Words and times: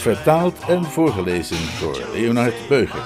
Vertaald 0.00 0.58
en 0.68 0.84
voorgelezen 0.84 1.56
door 1.80 2.00
Leonard 2.12 2.68
Beuger. 2.68 3.02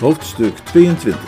Hoofdstuk 0.00 0.56
22 0.64 1.18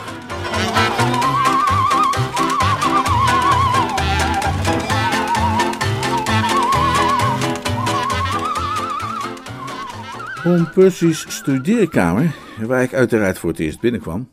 Om 10.45 10.71
Percy's 10.71 11.25
studeerkamer, 11.29 12.35
waar 12.67 12.83
ik 12.83 12.95
uiteraard 12.95 13.39
voor 13.39 13.51
het 13.51 13.59
eerst 13.59 13.81
binnenkwam, 13.81 14.29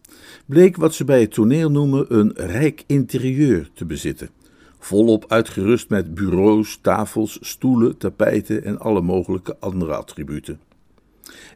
bleek 0.45 0.75
wat 0.75 0.93
ze 0.93 1.05
bij 1.05 1.21
het 1.21 1.33
toneel 1.33 1.71
noemen 1.71 2.05
een 2.17 2.31
rijk 2.35 2.83
interieur 2.88 3.70
te 3.73 3.85
bezitten. 3.85 4.29
Volop 4.79 5.25
uitgerust 5.27 5.89
met 5.89 6.13
bureaus, 6.13 6.80
tafels, 6.81 7.38
stoelen, 7.41 7.97
tapijten 7.97 8.63
en 8.63 8.80
alle 8.80 9.02
mogelijke 9.02 9.58
andere 9.59 9.95
attributen. 9.95 10.59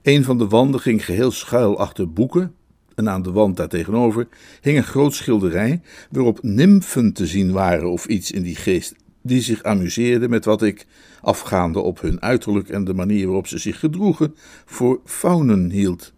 Een 0.02 0.24
van 0.24 0.38
de 0.38 0.48
wanden 0.48 0.80
ging 0.80 1.06
geheel 1.06 1.32
schuil 1.32 1.78
achter 1.78 2.14
boeken, 2.14 2.54
en 3.00 3.10
aan 3.10 3.22
de 3.22 3.32
wand 3.32 3.58
daartegenover 3.58 4.28
hing 4.62 4.78
een 4.78 4.84
groot 4.84 5.14
schilderij 5.14 5.82
waarop 6.12 6.40
nimfen 6.42 7.14
te 7.14 7.28
zien 7.28 7.52
waren 7.52 7.92
of 7.92 8.06
iets 8.06 8.32
in 8.32 8.42
die 8.42 8.56
geest, 8.56 8.96
die 9.22 9.42
zich 9.42 9.64
amuseerden 9.64 10.30
met 10.30 10.46
wat 10.46 10.62
ik, 10.62 10.86
afgaande 11.22 11.80
op 11.80 12.02
hun 12.02 12.22
uiterlijk 12.22 12.70
en 12.70 12.84
de 12.84 12.94
manier 12.94 13.26
waarop 13.26 13.48
ze 13.48 13.58
zich 13.58 13.80
gedroegen, 13.80 14.36
voor 14.66 15.00
faunen 15.06 15.70
hield. 15.70 16.14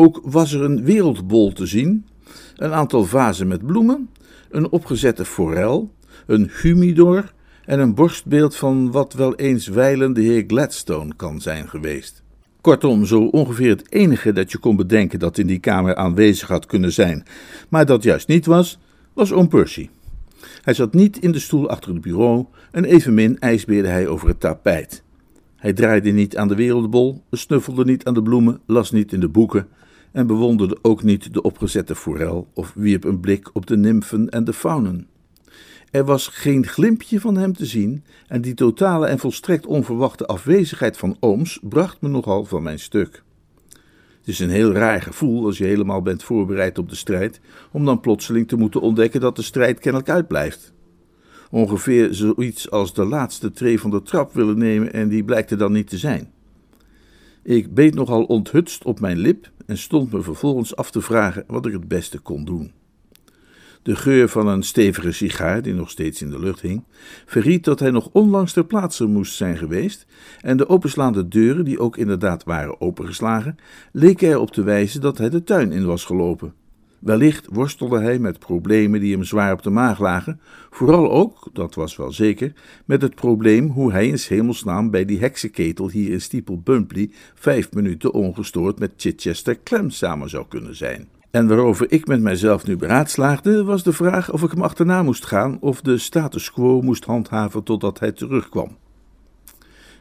Ook 0.00 0.20
was 0.22 0.52
er 0.52 0.62
een 0.62 0.84
wereldbol 0.84 1.52
te 1.52 1.66
zien, 1.66 2.06
een 2.56 2.72
aantal 2.72 3.04
vazen 3.04 3.48
met 3.48 3.66
bloemen, 3.66 4.08
een 4.50 4.70
opgezette 4.70 5.24
forel, 5.24 5.94
een 6.26 6.50
humidor 6.62 7.32
en 7.64 7.80
een 7.80 7.94
borstbeeld 7.94 8.56
van 8.56 8.90
wat 8.90 9.12
wel 9.12 9.34
eens 9.34 9.66
wijlen 9.66 10.12
de 10.12 10.20
heer 10.20 10.44
Gladstone 10.46 11.14
kan 11.16 11.40
zijn 11.40 11.68
geweest. 11.68 12.22
Kortom, 12.60 13.06
zo 13.06 13.24
ongeveer 13.24 13.68
het 13.68 13.92
enige 13.92 14.32
dat 14.32 14.52
je 14.52 14.58
kon 14.58 14.76
bedenken 14.76 15.18
dat 15.18 15.38
in 15.38 15.46
die 15.46 15.58
kamer 15.58 15.94
aanwezig 15.94 16.48
had 16.48 16.66
kunnen 16.66 16.92
zijn, 16.92 17.24
maar 17.68 17.86
dat 17.86 18.02
juist 18.02 18.28
niet 18.28 18.46
was, 18.46 18.78
was 19.12 19.32
oom 19.32 19.48
Percy. 19.48 19.88
Hij 20.62 20.74
zat 20.74 20.94
niet 20.94 21.18
in 21.18 21.32
de 21.32 21.38
stoel 21.38 21.68
achter 21.68 21.92
het 21.92 22.00
bureau 22.00 22.44
en 22.70 22.84
evenmin 22.84 23.38
ijsbeerde 23.38 23.88
hij 23.88 24.06
over 24.06 24.28
het 24.28 24.40
tapijt. 24.40 25.02
Hij 25.56 25.72
draaide 25.72 26.10
niet 26.10 26.36
aan 26.36 26.48
de 26.48 26.54
wereldbol, 26.54 27.22
snuffelde 27.30 27.84
niet 27.84 28.04
aan 28.04 28.14
de 28.14 28.22
bloemen, 28.22 28.60
las 28.66 28.90
niet 28.90 29.12
in 29.12 29.20
de 29.20 29.28
boeken 29.28 29.68
en 30.18 30.26
bewonderde 30.26 30.78
ook 30.82 31.02
niet 31.02 31.32
de 31.32 31.42
opgezette 31.42 31.94
forel 31.94 32.48
of 32.54 32.72
wierp 32.74 33.04
een 33.04 33.20
blik 33.20 33.50
op 33.52 33.66
de 33.66 33.76
nimfen 33.76 34.28
en 34.28 34.44
de 34.44 34.52
faunen. 34.52 35.06
Er 35.90 36.04
was 36.04 36.26
geen 36.26 36.66
glimpje 36.66 37.20
van 37.20 37.36
hem 37.36 37.52
te 37.52 37.66
zien 37.66 38.04
en 38.28 38.40
die 38.40 38.54
totale 38.54 39.06
en 39.06 39.18
volstrekt 39.18 39.66
onverwachte 39.66 40.26
afwezigheid 40.26 40.96
van 40.96 41.16
ooms 41.20 41.58
bracht 41.62 42.00
me 42.00 42.08
nogal 42.08 42.44
van 42.44 42.62
mijn 42.62 42.78
stuk. 42.78 43.22
Het 44.18 44.28
is 44.28 44.38
een 44.38 44.50
heel 44.50 44.72
raar 44.72 45.02
gevoel 45.02 45.44
als 45.44 45.58
je 45.58 45.64
helemaal 45.64 46.02
bent 46.02 46.22
voorbereid 46.22 46.78
op 46.78 46.88
de 46.88 46.96
strijd, 46.96 47.40
om 47.72 47.84
dan 47.84 48.00
plotseling 48.00 48.48
te 48.48 48.56
moeten 48.56 48.80
ontdekken 48.80 49.20
dat 49.20 49.36
de 49.36 49.42
strijd 49.42 49.78
kennelijk 49.78 50.10
uitblijft. 50.10 50.72
Ongeveer 51.50 52.14
zoiets 52.14 52.70
als 52.70 52.94
de 52.94 53.04
laatste 53.04 53.50
tree 53.50 53.80
van 53.80 53.90
de 53.90 54.02
trap 54.02 54.34
willen 54.34 54.58
nemen 54.58 54.92
en 54.92 55.08
die 55.08 55.24
blijkt 55.24 55.50
er 55.50 55.58
dan 55.58 55.72
niet 55.72 55.88
te 55.88 55.98
zijn. 55.98 56.30
Ik 57.42 57.74
beet 57.74 57.94
nogal 57.94 58.24
onthutst 58.24 58.84
op 58.84 59.00
mijn 59.00 59.18
lip 59.18 59.50
en 59.68 59.78
stond 59.78 60.12
me 60.12 60.22
vervolgens 60.22 60.76
af 60.76 60.90
te 60.90 61.00
vragen 61.00 61.44
wat 61.46 61.66
ik 61.66 61.72
het 61.72 61.88
beste 61.88 62.18
kon 62.18 62.44
doen. 62.44 62.72
De 63.82 63.96
geur 63.96 64.28
van 64.28 64.46
een 64.46 64.62
stevige 64.62 65.12
sigaar, 65.12 65.62
die 65.62 65.74
nog 65.74 65.90
steeds 65.90 66.22
in 66.22 66.30
de 66.30 66.38
lucht 66.38 66.60
hing, 66.60 66.84
verried 67.26 67.64
dat 67.64 67.80
hij 67.80 67.90
nog 67.90 68.08
onlangs 68.12 68.52
ter 68.52 68.64
plaatse 68.64 69.06
moest 69.06 69.34
zijn 69.34 69.56
geweest, 69.56 70.06
en 70.40 70.56
de 70.56 70.68
openslaande 70.68 71.28
deuren, 71.28 71.64
die 71.64 71.78
ook 71.78 71.96
inderdaad 71.96 72.44
waren 72.44 72.80
opengeslagen, 72.80 73.56
leken 73.92 74.28
erop 74.28 74.50
te 74.50 74.62
wijzen 74.62 75.00
dat 75.00 75.18
hij 75.18 75.28
de 75.28 75.44
tuin 75.44 75.72
in 75.72 75.84
was 75.84 76.04
gelopen. 76.04 76.54
Wellicht 76.98 77.46
worstelde 77.50 78.00
hij 78.00 78.18
met 78.18 78.38
problemen 78.38 79.00
die 79.00 79.12
hem 79.12 79.24
zwaar 79.24 79.52
op 79.52 79.62
de 79.62 79.70
maag 79.70 79.98
lagen, 79.98 80.40
vooral 80.70 81.10
ook, 81.10 81.48
dat 81.52 81.74
was 81.74 81.96
wel 81.96 82.12
zeker, 82.12 82.52
met 82.84 83.02
het 83.02 83.14
probleem 83.14 83.68
hoe 83.68 83.92
hij 83.92 84.06
in 84.06 84.18
hemelsnaam 84.28 84.90
bij 84.90 85.04
die 85.04 85.18
heksenketel 85.18 85.90
hier 85.90 86.10
in 86.10 86.20
Steeple 86.20 86.56
Bumpley 86.56 87.10
vijf 87.34 87.72
minuten 87.72 88.12
ongestoord 88.12 88.78
met 88.78 88.92
Chichester 88.96 89.62
Clem 89.62 89.90
samen 89.90 90.30
zou 90.30 90.44
kunnen 90.48 90.76
zijn. 90.76 91.08
En 91.30 91.48
waarover 91.48 91.92
ik 91.92 92.06
met 92.06 92.20
mijzelf 92.20 92.66
nu 92.66 92.76
beraadslaagde, 92.76 93.64
was 93.64 93.82
de 93.82 93.92
vraag 93.92 94.32
of 94.32 94.42
ik 94.42 94.50
hem 94.50 94.62
achterna 94.62 95.02
moest 95.02 95.26
gaan 95.26 95.60
of 95.60 95.80
de 95.80 95.98
status 95.98 96.52
quo 96.52 96.82
moest 96.82 97.04
handhaven 97.04 97.62
totdat 97.62 97.98
hij 97.98 98.12
terugkwam. 98.12 98.76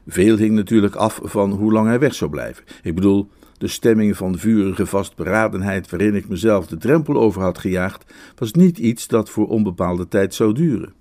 Veel 0.07 0.37
hing 0.37 0.55
natuurlijk 0.55 0.95
af 0.95 1.19
van 1.23 1.51
hoe 1.51 1.71
lang 1.71 1.87
hij 1.87 1.99
weg 1.99 2.13
zou 2.13 2.31
blijven. 2.31 2.63
Ik 2.83 2.95
bedoel, 2.95 3.29
de 3.57 3.67
stemming 3.67 4.17
van 4.17 4.37
vurige 4.37 4.85
vastberadenheid 4.85 5.89
waarin 5.89 6.15
ik 6.15 6.27
mezelf 6.27 6.67
de 6.67 6.77
drempel 6.77 7.15
over 7.15 7.41
had 7.41 7.57
gejaagd, 7.57 8.13
was 8.35 8.51
niet 8.51 8.77
iets 8.77 9.07
dat 9.07 9.29
voor 9.29 9.47
onbepaalde 9.47 10.07
tijd 10.07 10.33
zou 10.33 10.53
duren. 10.53 10.93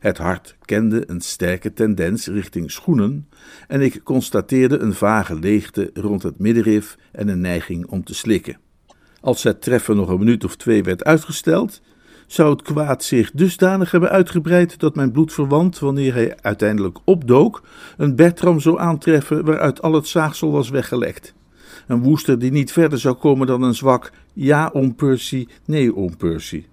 Het 0.00 0.18
hart 0.18 0.56
kende 0.64 1.04
een 1.06 1.20
sterke 1.20 1.72
tendens 1.72 2.26
richting 2.26 2.70
schoenen, 2.70 3.28
en 3.68 3.80
ik 3.80 4.00
constateerde 4.04 4.78
een 4.78 4.94
vage 4.94 5.38
leegte 5.38 5.90
rond 5.94 6.22
het 6.22 6.38
middenrif 6.38 6.96
en 7.12 7.28
een 7.28 7.40
neiging 7.40 7.86
om 7.86 8.04
te 8.04 8.14
slikken. 8.14 8.58
Als 9.20 9.42
het 9.42 9.62
treffen 9.62 9.96
nog 9.96 10.08
een 10.08 10.18
minuut 10.18 10.44
of 10.44 10.56
twee 10.56 10.82
werd 10.82 11.04
uitgesteld, 11.04 11.80
zou 12.26 12.50
het 12.50 12.62
kwaad 12.62 13.04
zich 13.04 13.30
dusdanig 13.30 13.90
hebben 13.90 14.10
uitgebreid 14.10 14.78
dat 14.78 14.94
mijn 14.94 15.12
bloedverwant, 15.12 15.78
wanneer 15.78 16.14
hij 16.14 16.36
uiteindelijk 16.40 16.98
opdook, 17.04 17.62
een 17.96 18.16
Bertram 18.16 18.60
zou 18.60 18.78
aantreffen 18.78 19.44
waaruit 19.44 19.82
al 19.82 19.92
het 19.92 20.06
zaagsel 20.06 20.50
was 20.50 20.70
weggelekt. 20.70 21.34
Een 21.86 22.02
woester 22.02 22.38
die 22.38 22.50
niet 22.50 22.72
verder 22.72 22.98
zou 22.98 23.14
komen 23.14 23.46
dan 23.46 23.62
een 23.62 23.74
zwak 23.74 24.12
ja 24.32 24.70
om 24.72 24.94
Percy, 24.94 25.46
nee 25.64 25.94
om 25.94 26.16
Percy. 26.16 26.64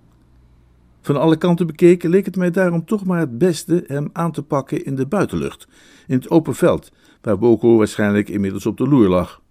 Van 1.01 1.19
alle 1.19 1.37
kanten 1.37 1.67
bekeken 1.67 2.09
leek 2.09 2.25
het 2.25 2.35
mij 2.35 2.51
daarom 2.51 2.85
toch 2.85 3.05
maar 3.05 3.19
het 3.19 3.37
beste 3.37 3.83
hem 3.87 4.09
aan 4.13 4.31
te 4.31 4.43
pakken 4.43 4.85
in 4.85 4.95
de 4.95 5.05
buitenlucht, 5.05 5.67
in 6.07 6.15
het 6.15 6.29
open 6.29 6.55
veld, 6.55 6.91
waar 7.21 7.37
Boko 7.37 7.77
waarschijnlijk 7.77 8.29
inmiddels 8.29 8.65
op 8.65 8.77
de 8.77 8.87
loer 8.87 9.07
lag. 9.07 9.41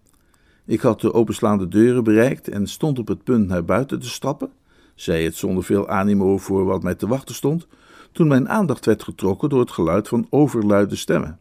Ik 0.65 0.81
had 0.81 1.01
de 1.01 1.15
openslaande 1.15 1.69
deuren 1.69 2.05
bereikt 2.05 2.49
en 2.49 2.67
stond 2.67 2.99
op 2.99 3.09
het 3.09 3.25
punt 3.25 3.49
naar 3.49 3.65
buiten 3.65 4.01
te 4.01 4.09
stappen, 4.09 4.51
zei 4.95 5.25
het 5.25 5.35
zonder 5.35 5.65
veel 5.65 5.89
animo 5.89 6.39
voor 6.39 6.65
wat 6.65 6.83
mij 6.83 6.95
te 6.95 7.07
wachten 7.07 7.35
stond, 7.35 7.67
toen 8.13 8.29
mijn 8.29 8.49
aandacht 8.49 8.87
werd 8.87 9.03
getrokken 9.03 9.49
door 9.49 9.61
het 9.61 9.71
geluid 9.71 10.09
van 10.09 10.27
overluide 10.31 10.97
stemmen. 10.97 11.39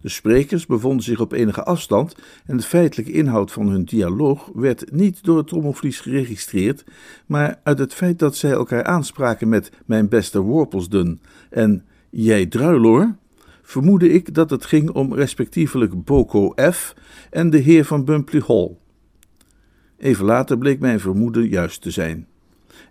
De 0.00 0.08
sprekers 0.08 0.66
bevonden 0.66 1.04
zich 1.04 1.20
op 1.20 1.32
enige 1.32 1.64
afstand 1.64 2.16
en 2.46 2.56
de 2.56 2.62
feitelijke 2.62 3.12
inhoud 3.12 3.52
van 3.52 3.68
hun 3.68 3.84
dialoog 3.84 4.50
werd 4.54 4.92
niet 4.92 5.24
door 5.24 5.36
het 5.36 5.46
trommelvlies 5.46 6.00
geregistreerd, 6.00 6.84
maar 7.26 7.60
uit 7.62 7.78
het 7.78 7.94
feit 7.94 8.18
dat 8.18 8.36
zij 8.36 8.50
elkaar 8.50 8.84
aanspraken 8.84 9.48
met 9.48 9.72
mijn 9.86 10.08
beste 10.08 10.40
Worpelsden 10.40 11.20
en 11.50 11.84
jij 12.10 12.46
druiloor, 12.46 13.14
vermoedde 13.62 14.08
ik 14.08 14.34
dat 14.34 14.50
het 14.50 14.64
ging 14.64 14.90
om 14.90 15.14
respectievelijk 15.14 16.04
Boko 16.04 16.52
F 16.70 16.94
en 17.30 17.50
de 17.50 17.58
heer 17.58 17.84
van 17.84 18.04
Bumpley 18.04 18.42
Hall. 18.46 18.76
Even 19.98 20.24
later 20.24 20.58
bleek 20.58 20.80
mijn 20.80 21.00
vermoeden 21.00 21.48
juist 21.48 21.82
te 21.82 21.90
zijn. 21.90 22.26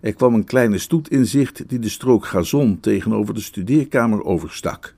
Er 0.00 0.14
kwam 0.14 0.34
een 0.34 0.44
kleine 0.44 0.78
stoet 0.78 1.10
in 1.10 1.26
zicht 1.26 1.68
die 1.68 1.78
de 1.78 1.88
strook 1.88 2.26
gazon 2.26 2.80
tegenover 2.80 3.34
de 3.34 3.40
studeerkamer 3.40 4.24
overstak. 4.24 4.96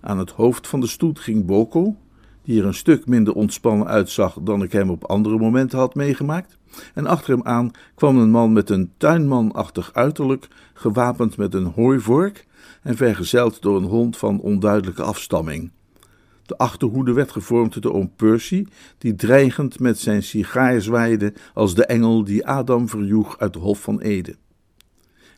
Aan 0.00 0.18
het 0.18 0.30
hoofd 0.30 0.66
van 0.66 0.80
de 0.80 0.86
stoet 0.86 1.18
ging 1.18 1.46
Boko, 1.46 1.96
die 2.42 2.60
er 2.60 2.66
een 2.66 2.74
stuk 2.74 3.06
minder 3.06 3.34
ontspannen 3.34 3.86
uitzag 3.86 4.38
dan 4.42 4.62
ik 4.62 4.72
hem 4.72 4.90
op 4.90 5.04
andere 5.04 5.38
momenten 5.38 5.78
had 5.78 5.94
meegemaakt, 5.94 6.58
en 6.94 7.06
achter 7.06 7.32
hem 7.32 7.46
aan 7.46 7.70
kwam 7.94 8.18
een 8.18 8.30
man 8.30 8.52
met 8.52 8.70
een 8.70 8.92
tuinmanachtig 8.96 9.94
uiterlijk, 9.94 10.48
gewapend 10.74 11.36
met 11.36 11.54
een 11.54 11.64
hooivork 11.64 12.46
en 12.82 12.96
vergezeld 12.96 13.62
door 13.62 13.76
een 13.76 13.88
hond 13.88 14.16
van 14.16 14.40
onduidelijke 14.40 15.02
afstamming. 15.02 15.70
De 16.46 16.58
achterhoede 16.58 17.12
werd 17.12 17.32
gevormd 17.32 17.82
door 17.82 17.92
oom 17.92 18.12
Percy, 18.16 18.66
die 18.98 19.14
dreigend 19.14 19.80
met 19.80 19.98
zijn 19.98 20.22
sigaar 20.22 20.80
zwaaide 20.80 21.34
als 21.54 21.74
de 21.74 21.84
engel 21.84 22.24
die 22.24 22.46
Adam 22.46 22.88
verjoeg 22.88 23.38
uit 23.38 23.52
de 23.52 23.58
Hof 23.58 23.82
van 23.82 24.00
Ede. 24.00 24.36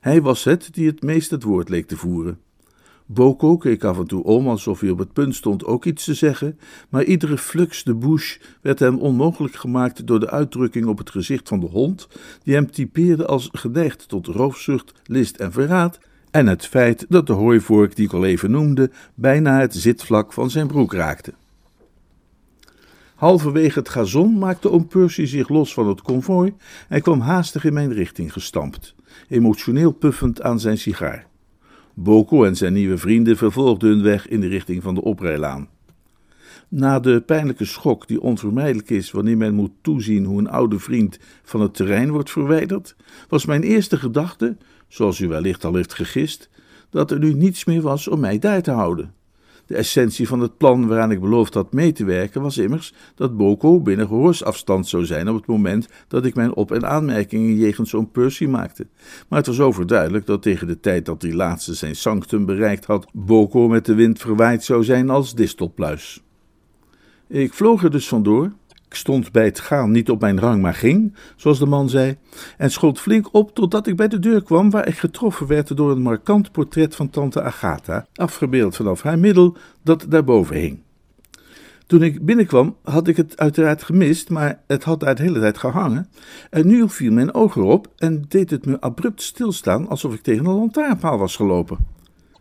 Hij 0.00 0.22
was 0.22 0.44
het 0.44 0.74
die 0.74 0.86
het 0.86 1.02
meest 1.02 1.30
het 1.30 1.42
woord 1.42 1.68
leek 1.68 1.86
te 1.86 1.96
voeren. 1.96 2.38
Boko 3.12 3.56
keek 3.56 3.84
af 3.84 3.98
en 3.98 4.06
toe 4.06 4.22
om 4.22 4.48
alsof 4.48 4.80
hij 4.80 4.90
op 4.90 4.98
het 4.98 5.12
punt 5.12 5.34
stond 5.34 5.64
ook 5.64 5.84
iets 5.84 6.04
te 6.04 6.14
zeggen, 6.14 6.58
maar 6.88 7.04
iedere 7.04 7.38
flux 7.38 7.82
de 7.82 7.94
bouche 7.94 8.40
werd 8.60 8.78
hem 8.78 8.98
onmogelijk 8.98 9.54
gemaakt 9.54 10.06
door 10.06 10.20
de 10.20 10.30
uitdrukking 10.30 10.86
op 10.86 10.98
het 10.98 11.10
gezicht 11.10 11.48
van 11.48 11.60
de 11.60 11.66
hond, 11.66 12.08
die 12.42 12.54
hem 12.54 12.70
typeerde 12.70 13.26
als 13.26 13.48
geneigd 13.52 14.08
tot 14.08 14.26
roofzucht, 14.26 14.92
list 15.04 15.36
en 15.36 15.52
verraad, 15.52 15.98
en 16.30 16.46
het 16.46 16.66
feit 16.66 17.06
dat 17.08 17.26
de 17.26 17.32
hooivork 17.32 17.96
die 17.96 18.06
ik 18.06 18.12
al 18.12 18.24
even 18.24 18.50
noemde 18.50 18.90
bijna 19.14 19.60
het 19.60 19.74
zitvlak 19.74 20.32
van 20.32 20.50
zijn 20.50 20.66
broek 20.66 20.92
raakte. 20.92 21.32
Halverwege 23.14 23.78
het 23.78 23.88
gazon 23.88 24.38
maakte 24.38 24.70
oom 24.70 24.86
Percy 24.86 25.24
zich 25.24 25.48
los 25.48 25.74
van 25.74 25.88
het 25.88 26.02
konvooi 26.02 26.54
en 26.88 27.02
kwam 27.02 27.20
haastig 27.20 27.64
in 27.64 27.72
mijn 27.72 27.92
richting 27.92 28.32
gestampt, 28.32 28.94
emotioneel 29.28 29.92
puffend 29.92 30.42
aan 30.42 30.60
zijn 30.60 30.78
sigaar. 30.78 31.29
Boko 31.94 32.44
en 32.44 32.56
zijn 32.56 32.72
nieuwe 32.72 32.98
vrienden 32.98 33.36
vervolgden 33.36 33.88
hun 33.90 34.02
weg 34.02 34.28
in 34.28 34.40
de 34.40 34.48
richting 34.48 34.82
van 34.82 34.94
de 34.94 35.02
oprijlaan. 35.02 35.68
Na 36.68 37.00
de 37.00 37.20
pijnlijke 37.26 37.64
schok 37.64 38.08
die 38.08 38.20
onvermijdelijk 38.20 38.90
is 38.90 39.10
wanneer 39.10 39.36
men 39.36 39.54
moet 39.54 39.72
toezien 39.80 40.24
hoe 40.24 40.38
een 40.38 40.48
oude 40.48 40.78
vriend 40.78 41.18
van 41.42 41.60
het 41.60 41.74
terrein 41.74 42.10
wordt 42.10 42.30
verwijderd, 42.30 42.96
was 43.28 43.46
mijn 43.46 43.62
eerste 43.62 43.96
gedachte, 43.96 44.56
zoals 44.88 45.20
u 45.20 45.28
wellicht 45.28 45.64
al 45.64 45.74
heeft 45.74 45.94
gegist, 45.94 46.50
dat 46.90 47.10
er 47.10 47.18
nu 47.18 47.32
niets 47.32 47.64
meer 47.64 47.80
was 47.80 48.08
om 48.08 48.20
mij 48.20 48.38
daar 48.38 48.62
te 48.62 48.70
houden. 48.70 49.14
De 49.70 49.76
essentie 49.76 50.28
van 50.28 50.40
het 50.40 50.56
plan 50.56 50.86
waaraan 50.86 51.10
ik 51.10 51.20
beloofd 51.20 51.54
had 51.54 51.72
mee 51.72 51.92
te 51.92 52.04
werken 52.04 52.42
was 52.42 52.58
immers 52.58 52.92
dat 53.14 53.36
Boko 53.36 53.80
binnen 53.80 54.06
gehoorsafstand 54.06 54.88
zou 54.88 55.04
zijn 55.04 55.28
op 55.28 55.36
het 55.36 55.46
moment 55.46 55.88
dat 56.08 56.24
ik 56.24 56.34
mijn 56.34 56.54
op- 56.54 56.72
en 56.72 56.88
aanmerkingen 56.88 57.56
jegens 57.56 57.90
zo'n 57.90 58.10
Percy 58.10 58.46
maakte. 58.46 58.86
Maar 59.28 59.38
het 59.38 59.46
was 59.46 59.60
overduidelijk 59.60 60.26
dat 60.26 60.42
tegen 60.42 60.66
de 60.66 60.80
tijd 60.80 61.04
dat 61.04 61.20
die 61.20 61.34
laatste 61.34 61.74
zijn 61.74 61.96
sanctum 61.96 62.46
bereikt 62.46 62.84
had, 62.84 63.06
Boko 63.12 63.68
met 63.68 63.86
de 63.86 63.94
wind 63.94 64.18
verwaaid 64.18 64.64
zou 64.64 64.84
zijn 64.84 65.10
als 65.10 65.34
distelpluis. 65.34 66.22
Ik 67.28 67.54
vloog 67.54 67.84
er 67.84 67.90
dus 67.90 68.08
vandoor, 68.08 68.52
ik 68.90 68.96
stond 68.96 69.32
bij 69.32 69.44
het 69.44 69.60
gaan 69.60 69.90
niet 69.90 70.10
op 70.10 70.20
mijn 70.20 70.40
rang, 70.40 70.62
maar 70.62 70.74
ging, 70.74 71.14
zoals 71.36 71.58
de 71.58 71.66
man 71.66 71.88
zei, 71.88 72.16
en 72.56 72.70
schoot 72.70 73.00
flink 73.00 73.28
op 73.32 73.54
totdat 73.54 73.86
ik 73.86 73.96
bij 73.96 74.08
de 74.08 74.18
deur 74.18 74.42
kwam, 74.42 74.70
waar 74.70 74.88
ik 74.88 74.98
getroffen 74.98 75.46
werd 75.46 75.76
door 75.76 75.90
een 75.90 76.02
markant 76.02 76.52
portret 76.52 76.96
van 76.96 77.10
tante 77.10 77.42
Agatha, 77.42 78.06
afgebeeld 78.14 78.76
vanaf 78.76 79.02
haar 79.02 79.18
middel, 79.18 79.56
dat 79.82 80.06
daarboven 80.08 80.56
hing. 80.56 80.82
Toen 81.86 82.02
ik 82.02 82.24
binnenkwam, 82.24 82.76
had 82.82 83.08
ik 83.08 83.16
het 83.16 83.38
uiteraard 83.38 83.82
gemist, 83.82 84.30
maar 84.30 84.60
het 84.66 84.84
had 84.84 85.00
daar 85.00 85.14
de 85.14 85.22
hele 85.22 85.40
tijd 85.40 85.58
gehangen. 85.58 86.08
En 86.50 86.66
nu 86.66 86.88
viel 86.88 87.12
mijn 87.12 87.34
oog 87.34 87.56
erop 87.56 87.92
en 87.96 88.24
deed 88.28 88.50
het 88.50 88.66
me 88.66 88.80
abrupt 88.80 89.22
stilstaan, 89.22 89.88
alsof 89.88 90.14
ik 90.14 90.20
tegen 90.20 90.46
een 90.46 90.54
lantaarnpaal 90.54 91.18
was 91.18 91.36
gelopen. 91.36 91.78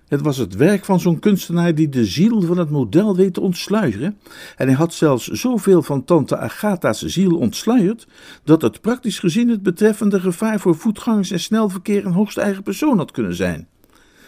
Het 0.09 0.21
was 0.21 0.37
het 0.37 0.55
werk 0.55 0.85
van 0.85 0.99
zo'n 0.99 1.19
kunstenaar 1.19 1.75
die 1.75 1.89
de 1.89 2.05
ziel 2.05 2.41
van 2.41 2.57
het 2.57 2.69
model 2.69 3.15
weet 3.15 3.33
te 3.33 3.41
ontsluieren. 3.41 4.17
En 4.55 4.67
hij 4.67 4.75
had 4.75 4.93
zelfs 4.93 5.27
zoveel 5.27 5.81
van 5.81 6.03
tante 6.03 6.37
Agatha's 6.37 7.01
ziel 7.01 7.37
ontsluierd, 7.37 8.07
dat 8.43 8.61
het 8.61 8.81
praktisch 8.81 9.19
gezien 9.19 9.49
het 9.49 9.63
betreffende 9.63 10.19
gevaar 10.19 10.59
voor 10.59 10.75
voetgangers 10.75 11.31
en 11.31 11.39
snelverkeer 11.39 12.05
een 12.05 12.11
hoogst 12.11 12.37
eigen 12.37 12.63
persoon 12.63 12.97
had 12.97 13.11
kunnen 13.11 13.35
zijn. 13.35 13.67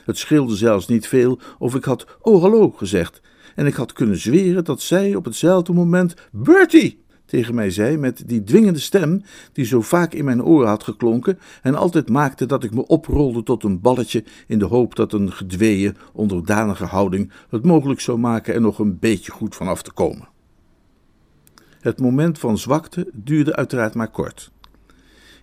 Het 0.05 0.17
scheelde 0.17 0.55
zelfs 0.55 0.87
niet 0.87 1.07
veel 1.07 1.39
of 1.59 1.75
ik 1.75 1.83
had 1.83 2.05
oh 2.21 2.41
hallo 2.41 2.71
gezegd, 2.71 3.21
en 3.55 3.65
ik 3.65 3.73
had 3.73 3.93
kunnen 3.93 4.17
zweren 4.17 4.63
dat 4.63 4.81
zij 4.81 5.15
op 5.15 5.25
hetzelfde 5.25 5.73
moment 5.73 6.13
Bertie 6.31 7.00
tegen 7.31 7.55
mij 7.55 7.69
zei 7.69 7.97
met 7.97 8.23
die 8.25 8.43
dwingende 8.43 8.79
stem 8.79 9.21
die 9.51 9.65
zo 9.65 9.81
vaak 9.81 10.13
in 10.13 10.25
mijn 10.25 10.43
oren 10.43 10.67
had 10.67 10.83
geklonken 10.83 11.39
en 11.61 11.75
altijd 11.75 12.09
maakte 12.09 12.45
dat 12.45 12.63
ik 12.63 12.73
me 12.73 12.87
oprolde 12.87 13.43
tot 13.43 13.63
een 13.63 13.81
balletje 13.81 14.23
in 14.47 14.59
de 14.59 14.65
hoop 14.65 14.95
dat 14.95 15.13
een 15.13 15.31
gedweeën, 15.31 15.95
onderdanige 16.13 16.85
houding 16.85 17.31
het 17.49 17.65
mogelijk 17.65 17.99
zou 17.99 18.17
maken 18.17 18.53
er 18.53 18.61
nog 18.61 18.79
een 18.79 18.99
beetje 18.99 19.31
goed 19.31 19.55
van 19.55 19.67
af 19.67 19.81
te 19.81 19.91
komen. 19.91 20.27
Het 21.79 21.99
moment 21.99 22.39
van 22.39 22.57
zwakte 22.57 23.09
duurde 23.13 23.55
uiteraard 23.55 23.95
maar 23.95 24.11
kort. 24.11 24.51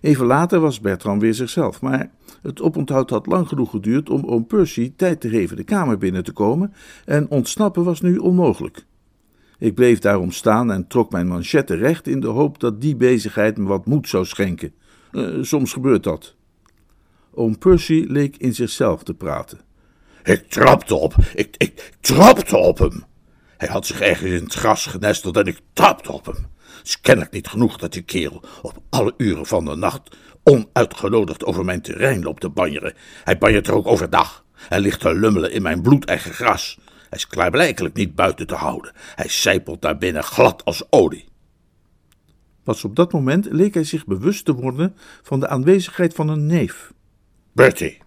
Even 0.01 0.25
later 0.25 0.59
was 0.59 0.79
Bertram 0.79 1.19
weer 1.19 1.33
zichzelf, 1.33 1.81
maar 1.81 2.11
het 2.41 2.61
oponthoud 2.61 3.09
had 3.09 3.25
lang 3.25 3.47
genoeg 3.47 3.69
geduurd 3.69 4.09
om 4.09 4.25
oom 4.25 4.47
Percy 4.47 4.93
tijd 4.95 5.21
te 5.21 5.29
geven 5.29 5.55
de 5.55 5.63
kamer 5.63 5.97
binnen 5.97 6.23
te 6.23 6.31
komen 6.31 6.73
en 7.05 7.29
ontsnappen 7.29 7.83
was 7.83 8.01
nu 8.01 8.17
onmogelijk. 8.17 8.87
Ik 9.59 9.75
bleef 9.75 9.99
daarom 9.99 10.31
staan 10.31 10.71
en 10.71 10.87
trok 10.87 11.11
mijn 11.11 11.27
manchetten 11.27 11.77
recht 11.77 12.07
in 12.07 12.19
de 12.19 12.27
hoop 12.27 12.59
dat 12.59 12.81
die 12.81 12.95
bezigheid 12.95 13.57
me 13.57 13.67
wat 13.67 13.85
moed 13.85 14.09
zou 14.09 14.25
schenken. 14.25 14.73
Uh, 15.11 15.43
soms 15.43 15.73
gebeurt 15.73 16.03
dat. 16.03 16.35
Oom 17.33 17.57
Percy 17.57 18.05
leek 18.07 18.37
in 18.37 18.55
zichzelf 18.55 19.03
te 19.03 19.13
praten. 19.13 19.59
Ik 20.23 20.49
trapte 20.49 20.95
op, 20.95 21.15
ik, 21.33 21.55
ik 21.57 21.91
trapte 21.99 22.57
op 22.57 22.77
hem. 22.77 23.03
Hij 23.57 23.67
had 23.67 23.85
zich 23.85 24.01
ergens 24.01 24.31
in 24.31 24.43
het 24.43 24.53
gras 24.53 24.85
genesteld 24.85 25.37
en 25.37 25.45
ik 25.45 25.59
trapte 25.73 26.11
op 26.11 26.25
hem. 26.25 26.47
Het 26.77 26.87
is 26.87 27.01
kennelijk 27.01 27.33
niet 27.33 27.47
genoeg 27.47 27.77
dat 27.77 27.93
die 27.93 28.01
kerel 28.01 28.43
op 28.61 28.81
alle 28.89 29.13
uren 29.17 29.45
van 29.45 29.65
de 29.65 29.75
nacht 29.75 30.17
onuitgenodigd 30.43 31.45
over 31.45 31.65
mijn 31.65 31.81
terrein 31.81 32.23
loopt 32.23 32.41
te 32.41 32.49
banjeren. 32.49 32.93
Hij 33.23 33.37
banjert 33.37 33.67
er 33.67 33.73
ook 33.73 33.87
overdag 33.87 34.45
en 34.69 34.81
ligt 34.81 34.99
te 34.99 35.15
lummelen 35.15 35.51
in 35.51 35.61
mijn 35.61 35.81
bloedeigen 35.81 36.33
gras. 36.33 36.79
Hij 37.09 37.17
is 37.17 37.27
klaarblijkelijk 37.27 37.95
niet 37.95 38.15
buiten 38.15 38.47
te 38.47 38.55
houden. 38.55 38.91
Hij 39.15 39.27
sijpelt 39.27 39.81
daar 39.81 39.97
binnen 39.97 40.23
glad 40.23 40.65
als 40.65 40.83
olie. 40.89 41.27
Pas 42.63 42.83
op 42.83 42.95
dat 42.95 43.11
moment 43.11 43.47
leek 43.51 43.73
hij 43.73 43.83
zich 43.83 44.05
bewust 44.05 44.45
te 44.45 44.53
worden 44.53 44.95
van 45.21 45.39
de 45.39 45.47
aanwezigheid 45.47 46.13
van 46.13 46.29
een 46.29 46.45
neef. 46.45 46.93
Bertie. 47.53 47.97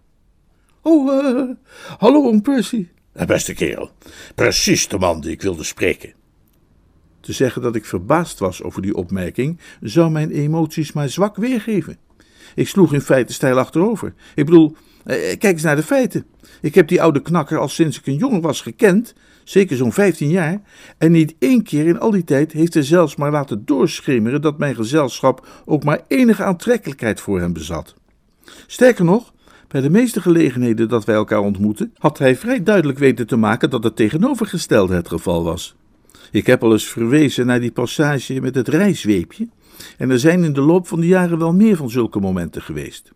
Oh, 0.82 1.22
uh, 1.22 1.50
hallo 1.98 2.26
oom 2.26 2.42
Percy. 2.42 2.88
Beste 3.26 3.54
kerel, 3.54 3.90
precies 4.34 4.88
de 4.88 4.98
man 4.98 5.20
die 5.20 5.30
ik 5.30 5.42
wilde 5.42 5.64
spreken. 5.64 6.12
Te 7.20 7.32
zeggen 7.32 7.62
dat 7.62 7.74
ik 7.74 7.84
verbaasd 7.84 8.38
was 8.38 8.62
over 8.62 8.82
die 8.82 8.94
opmerking 8.94 9.60
zou 9.80 10.10
mijn 10.10 10.30
emoties 10.30 10.92
maar 10.92 11.08
zwak 11.08 11.36
weergeven. 11.36 11.98
Ik 12.54 12.68
sloeg 12.68 12.92
in 12.92 13.00
feite 13.00 13.32
stijl 13.32 13.58
achterover. 13.58 14.14
Ik 14.34 14.44
bedoel, 14.44 14.72
eh, 14.72 14.76
kijk 15.04 15.42
eens 15.42 15.62
naar 15.62 15.76
de 15.76 15.82
feiten. 15.82 16.26
Ik 16.60 16.74
heb 16.74 16.88
die 16.88 17.02
oude 17.02 17.22
knakker 17.22 17.58
al 17.58 17.68
sinds 17.68 17.98
ik 17.98 18.06
een 18.06 18.16
jongen 18.16 18.40
was 18.40 18.60
gekend, 18.60 19.14
zeker 19.44 19.76
zo'n 19.76 19.92
15 19.92 20.28
jaar, 20.28 20.60
en 20.98 21.12
niet 21.12 21.34
één 21.38 21.62
keer 21.62 21.86
in 21.86 22.00
al 22.00 22.10
die 22.10 22.24
tijd 22.24 22.52
heeft 22.52 22.74
hij 22.74 22.82
zelfs 22.82 23.16
maar 23.16 23.30
laten 23.30 23.64
doorschemeren 23.64 24.42
dat 24.42 24.58
mijn 24.58 24.74
gezelschap 24.74 25.62
ook 25.64 25.84
maar 25.84 26.00
enige 26.08 26.44
aantrekkelijkheid 26.44 27.20
voor 27.20 27.40
hem 27.40 27.52
bezat. 27.52 27.94
Sterker 28.66 29.04
nog, 29.04 29.32
bij 29.68 29.80
de 29.80 29.90
meeste 29.90 30.20
gelegenheden 30.20 30.88
dat 30.88 31.04
wij 31.04 31.14
elkaar 31.14 31.40
ontmoetten, 31.40 31.92
had 31.98 32.18
hij 32.18 32.36
vrij 32.36 32.62
duidelijk 32.62 32.98
weten 32.98 33.26
te 33.26 33.36
maken 33.36 33.70
dat 33.70 33.84
het 33.84 33.96
tegenovergestelde 33.96 34.94
het 34.94 35.08
geval 35.08 35.44
was. 35.44 35.76
Ik 36.30 36.46
heb 36.46 36.62
al 36.62 36.72
eens 36.72 36.88
verwezen 36.88 37.46
naar 37.46 37.60
die 37.60 37.72
passage 37.72 38.40
met 38.40 38.54
het 38.54 38.68
rijzweepje, 38.68 39.48
en 39.98 40.10
er 40.10 40.18
zijn 40.18 40.44
in 40.44 40.52
de 40.52 40.60
loop 40.60 40.88
van 40.88 41.00
de 41.00 41.06
jaren 41.06 41.38
wel 41.38 41.52
meer 41.52 41.76
van 41.76 41.90
zulke 41.90 42.20
momenten 42.20 42.62
geweest. 42.62 43.12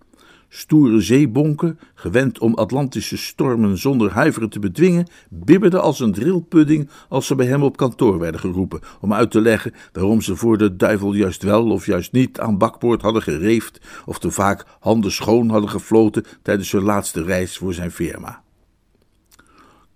Stoere 0.49 1.01
zeebonken, 1.01 1.79
gewend 1.95 2.39
om 2.39 2.55
Atlantische 2.55 3.17
stormen 3.17 3.79
zonder 3.79 4.11
huiveren 4.11 4.51
te 4.51 4.59
bedwingen, 4.59 5.09
bibberden 5.29 5.83
als 5.83 6.01
een 6.01 6.13
drillpudding 6.13 6.89
als 7.09 7.27
ze 7.27 7.35
bij 7.35 7.47
hem 7.47 7.63
op 7.63 7.77
kantoor 7.77 8.19
werden 8.19 8.41
geroepen 8.41 8.81
om 9.01 9.13
uit 9.13 9.31
te 9.31 9.41
leggen 9.41 9.73
waarom 9.93 10.21
ze 10.21 10.37
voor 10.37 10.59
de 10.59 10.77
duivel 10.77 11.13
juist 11.13 11.43
wel 11.43 11.71
of 11.71 11.87
juist 11.87 12.13
niet 12.13 12.41
aan 12.41 12.59
bakboord 12.59 13.03
hadden 13.03 13.23
gereefd 13.23 13.81
of 14.05 14.19
te 14.19 14.31
vaak 14.31 14.67
handen 14.81 15.13
schoon 15.13 15.49
hadden 15.49 15.71
gefloten 15.71 16.25
tijdens 16.43 16.73
hun 16.73 16.83
laatste 16.83 17.23
reis 17.23 17.59
voor 17.59 17.75
zijn 17.75 17.91
firma. 17.91 18.45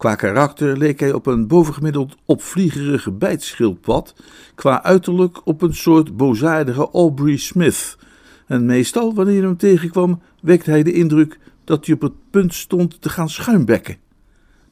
Qua 0.00 0.14
karakter 0.14 0.76
leek 0.76 1.00
hij 1.00 1.12
op 1.12 1.26
een 1.26 1.46
bovengemiddeld 1.46 2.16
opvliegerige 2.24 3.12
bijtschildpad, 3.12 4.14
qua 4.54 4.82
uiterlijk 4.82 5.46
op 5.46 5.62
een 5.62 5.74
soort 5.74 6.16
bozaardige 6.16 6.90
Aubrey 6.92 7.36
Smith. 7.36 7.98
En 8.50 8.66
meestal, 8.66 9.14
wanneer 9.14 9.42
hem 9.42 9.56
tegenkwam, 9.56 10.22
wekte 10.42 10.70
hij 10.70 10.82
de 10.82 10.92
indruk 10.92 11.38
dat 11.64 11.86
hij 11.86 11.94
op 11.94 12.00
het 12.00 12.12
punt 12.30 12.54
stond 12.54 13.00
te 13.00 13.08
gaan 13.08 13.28
schuimbekken. 13.28 13.96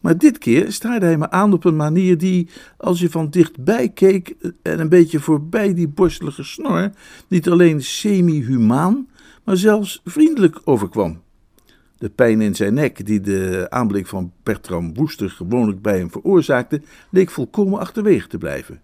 Maar 0.00 0.18
dit 0.18 0.38
keer 0.38 0.73
staarde 0.73 1.06
hij 1.06 1.18
me 1.18 1.30
aan 1.30 1.52
op 1.52 1.64
een 1.64 1.76
manier 1.76 2.18
die, 2.18 2.49
als 2.76 3.00
je 3.00 3.11
van 3.11 3.30
dichtbij 3.30 3.88
keek 3.88 4.35
en 4.62 4.80
een 4.80 4.88
beetje 4.88 5.20
voorbij 5.20 5.75
die 5.75 5.88
borstelige 5.88 6.42
snor, 6.42 6.90
niet 7.28 7.49
alleen 7.49 7.82
semi-humaan, 7.82 9.08
maar 9.44 9.56
zelfs 9.56 10.00
vriendelijk 10.04 10.61
overkwam. 10.64 11.23
De 11.97 12.08
pijn 12.08 12.40
in 12.40 12.54
zijn 12.54 12.75
nek, 12.75 13.06
die 13.06 13.20
de 13.20 13.66
aanblik 13.68 14.06
van 14.06 14.32
Bertram 14.42 14.94
Woester 14.94 15.30
gewoonlijk 15.30 15.82
bij 15.82 15.99
hem 15.99 16.11
veroorzaakte, 16.11 16.82
leek 17.11 17.30
volkomen 17.30 17.78
achterwege 17.78 18.28
te 18.28 18.38
blijven. 18.38 18.80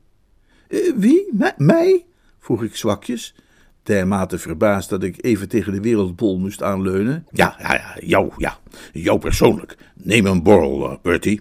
Uh, 0.69 0.93
wie? 0.97 1.29
mij? 1.57 2.07
vroeg 2.39 2.63
ik 2.63 2.77
zwakjes, 2.77 3.35
dermate 3.85 4.39
verbaasd 4.39 4.91
dat 4.91 5.03
ik 5.03 5.25
even 5.25 5.49
tegen 5.49 5.73
de 5.73 5.81
wereldbol 5.81 6.39
moest 6.39 6.63
aanleunen. 6.63 7.27
Ja, 7.31 7.57
ja, 7.59 7.75
ja, 7.75 7.97
jou, 8.01 8.31
ja, 8.37 8.59
jou 8.93 9.19
persoonlijk. 9.19 9.77
Neem 9.95 10.27
een 10.27 10.43
borrel, 10.43 10.91
uh, 10.91 10.97
Bertie. 11.03 11.41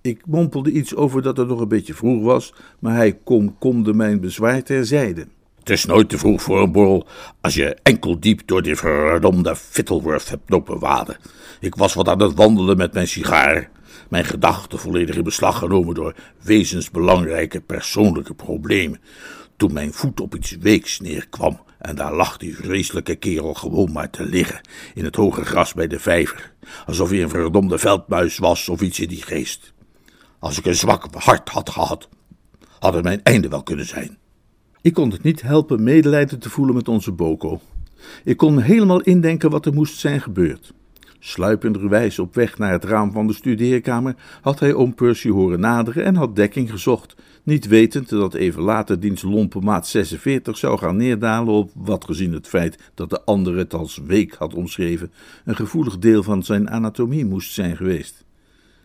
Ik 0.00 0.26
mompelde 0.26 0.70
iets 0.70 0.94
over 0.94 1.22
dat 1.22 1.36
het 1.36 1.48
nog 1.48 1.60
een 1.60 1.68
beetje 1.68 1.94
vroeg 1.94 2.22
was, 2.22 2.54
maar 2.78 2.94
hij 2.94 3.18
komkomde 3.24 3.94
mijn 3.94 4.20
bezwaar 4.20 4.62
terzijde. 4.62 5.26
Het 5.58 5.70
is 5.70 5.84
nooit 5.84 6.08
te 6.08 6.18
vroeg 6.18 6.42
voor 6.42 6.62
een 6.62 6.72
borrel 6.72 7.06
als 7.40 7.54
je 7.54 7.76
enkel 7.82 8.20
diep 8.20 8.42
door 8.44 8.62
die 8.62 8.76
verdomde 8.76 9.56
Fittleworth 9.56 10.28
hebt 10.28 10.50
lopen 10.50 10.78
waden. 10.78 11.16
Ik 11.60 11.74
was 11.74 11.94
wat 11.94 12.08
aan 12.08 12.22
het 12.22 12.34
wandelen 12.34 12.76
met 12.76 12.92
mijn 12.92 13.08
sigaar, 13.08 13.70
mijn 14.08 14.24
gedachten 14.24 14.78
volledig 14.78 15.16
in 15.16 15.22
beslag 15.22 15.58
genomen 15.58 15.94
door 15.94 16.14
wezensbelangrijke 16.42 17.60
persoonlijke 17.60 18.34
problemen, 18.34 19.00
toen 19.64 19.72
mijn 19.72 19.92
voet 19.92 20.20
op 20.20 20.34
iets 20.34 20.56
weeks 20.56 21.00
neerkwam 21.00 21.60
en 21.78 21.96
daar 21.96 22.14
lag 22.14 22.36
die 22.36 22.56
vreselijke 22.56 23.14
kerel 23.14 23.54
gewoon 23.54 23.92
maar 23.92 24.10
te 24.10 24.24
liggen 24.24 24.60
in 24.94 25.04
het 25.04 25.16
hoge 25.16 25.44
gras 25.44 25.74
bij 25.74 25.86
de 25.86 25.98
vijver, 25.98 26.52
alsof 26.86 27.10
hij 27.10 27.22
een 27.22 27.28
verdomde 27.28 27.78
veldmuis 27.78 28.38
was 28.38 28.68
of 28.68 28.80
iets 28.80 29.00
in 29.00 29.08
die 29.08 29.22
geest. 29.22 29.72
Als 30.38 30.58
ik 30.58 30.66
een 30.66 30.74
zwak 30.74 31.14
hart 31.14 31.48
had 31.48 31.70
gehad, 31.70 32.08
had 32.78 32.94
het 32.94 33.02
mijn 33.02 33.22
einde 33.22 33.48
wel 33.48 33.62
kunnen 33.62 33.86
zijn. 33.86 34.18
Ik 34.80 34.92
kon 34.94 35.10
het 35.10 35.22
niet 35.22 35.42
helpen 35.42 35.82
medelijden 35.82 36.38
te 36.38 36.50
voelen 36.50 36.74
met 36.74 36.88
onze 36.88 37.12
Boko. 37.12 37.60
Ik 38.24 38.36
kon 38.36 38.54
me 38.54 38.62
helemaal 38.62 39.00
indenken 39.00 39.50
wat 39.50 39.66
er 39.66 39.74
moest 39.74 39.98
zijn 39.98 40.20
gebeurd. 40.20 40.72
Sluipenderwijs 41.26 42.18
op 42.18 42.34
weg 42.34 42.58
naar 42.58 42.72
het 42.72 42.84
raam 42.84 43.12
van 43.12 43.26
de 43.26 43.32
studeerkamer 43.32 44.14
had 44.40 44.60
hij 44.60 44.74
oom 44.74 44.94
Percy 44.94 45.28
horen 45.28 45.60
naderen 45.60 46.04
en 46.04 46.14
had 46.14 46.36
dekking 46.36 46.70
gezocht, 46.70 47.14
niet 47.42 47.66
wetend 47.66 48.08
dat 48.08 48.34
even 48.34 48.62
later 48.62 49.00
diens 49.00 49.22
lompe 49.22 49.60
maat 49.60 49.86
46 49.86 50.58
zou 50.58 50.78
gaan 50.78 50.96
neerdalen 50.96 51.54
op, 51.54 51.70
wat 51.74 52.04
gezien 52.04 52.32
het 52.32 52.48
feit 52.48 52.78
dat 52.94 53.10
de 53.10 53.24
ander 53.24 53.56
het 53.56 53.74
als 53.74 54.00
week 54.06 54.34
had 54.34 54.54
omschreven, 54.54 55.12
een 55.44 55.56
gevoelig 55.56 55.98
deel 55.98 56.22
van 56.22 56.42
zijn 56.42 56.70
anatomie 56.70 57.24
moest 57.24 57.52
zijn 57.52 57.76
geweest. 57.76 58.24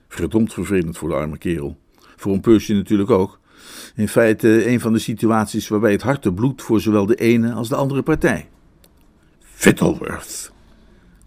Verdomd 0.08 0.54
vervelend 0.54 0.98
voor 0.98 1.10
de 1.10 1.16
arme 1.16 1.38
kerel. 1.38 1.78
Voor 2.16 2.34
een 2.34 2.42
Percy 2.42 2.74
natuurlijk 2.74 3.10
ook. 3.10 3.40
In 3.96 4.08
feite 4.08 4.68
een 4.70 4.80
van 4.80 4.94
de 4.94 5.00
situaties 5.00 5.68
waarbij 5.68 5.92
het 5.92 6.02
harte 6.02 6.34
bloedt 6.34 6.62
voor 6.62 6.82
zowel 6.82 7.06
de 7.06 7.16
ene 7.16 7.52
als 7.52 7.70
de 7.70 7.76
andere 7.76 8.02
partij. 8.02 8.50
Fittleworth. 9.40 10.58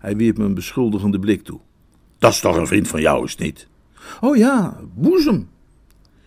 Hij 0.02 0.16
wierp 0.16 0.38
me 0.38 0.44
een 0.44 0.54
beschuldigende 0.54 1.18
blik 1.18 1.42
toe. 1.42 1.60
Dat 2.18 2.32
is 2.32 2.40
toch 2.40 2.56
een 2.56 2.66
vriend 2.66 2.88
van 2.88 3.00
jou, 3.00 3.24
is 3.24 3.30
het 3.30 3.40
niet? 3.40 3.68
Oh 4.20 4.36
ja, 4.36 4.80
boezem, 4.94 5.48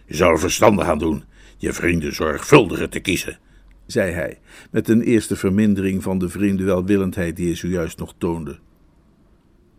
Je 0.06 0.16
zou 0.16 0.32
er 0.32 0.40
verstandig 0.40 0.88
aan 0.88 0.98
doen 0.98 1.24
je 1.58 1.74
vrienden 1.74 2.16
zorgvuldiger 2.16 2.90
te 2.90 3.00
kiezen. 3.00 3.38
zei 3.86 4.12
hij, 4.12 4.40
met 4.72 4.90
een 4.90 5.02
eerste 5.02 5.36
vermindering 5.36 6.04
van 6.04 6.18
de 6.20 6.30
vreemde 6.30 6.64
welwillendheid 6.64 7.36
die 7.36 7.46
hij 7.46 7.56
zojuist 7.56 7.98
nog 7.98 8.14
toonde. 8.18 8.60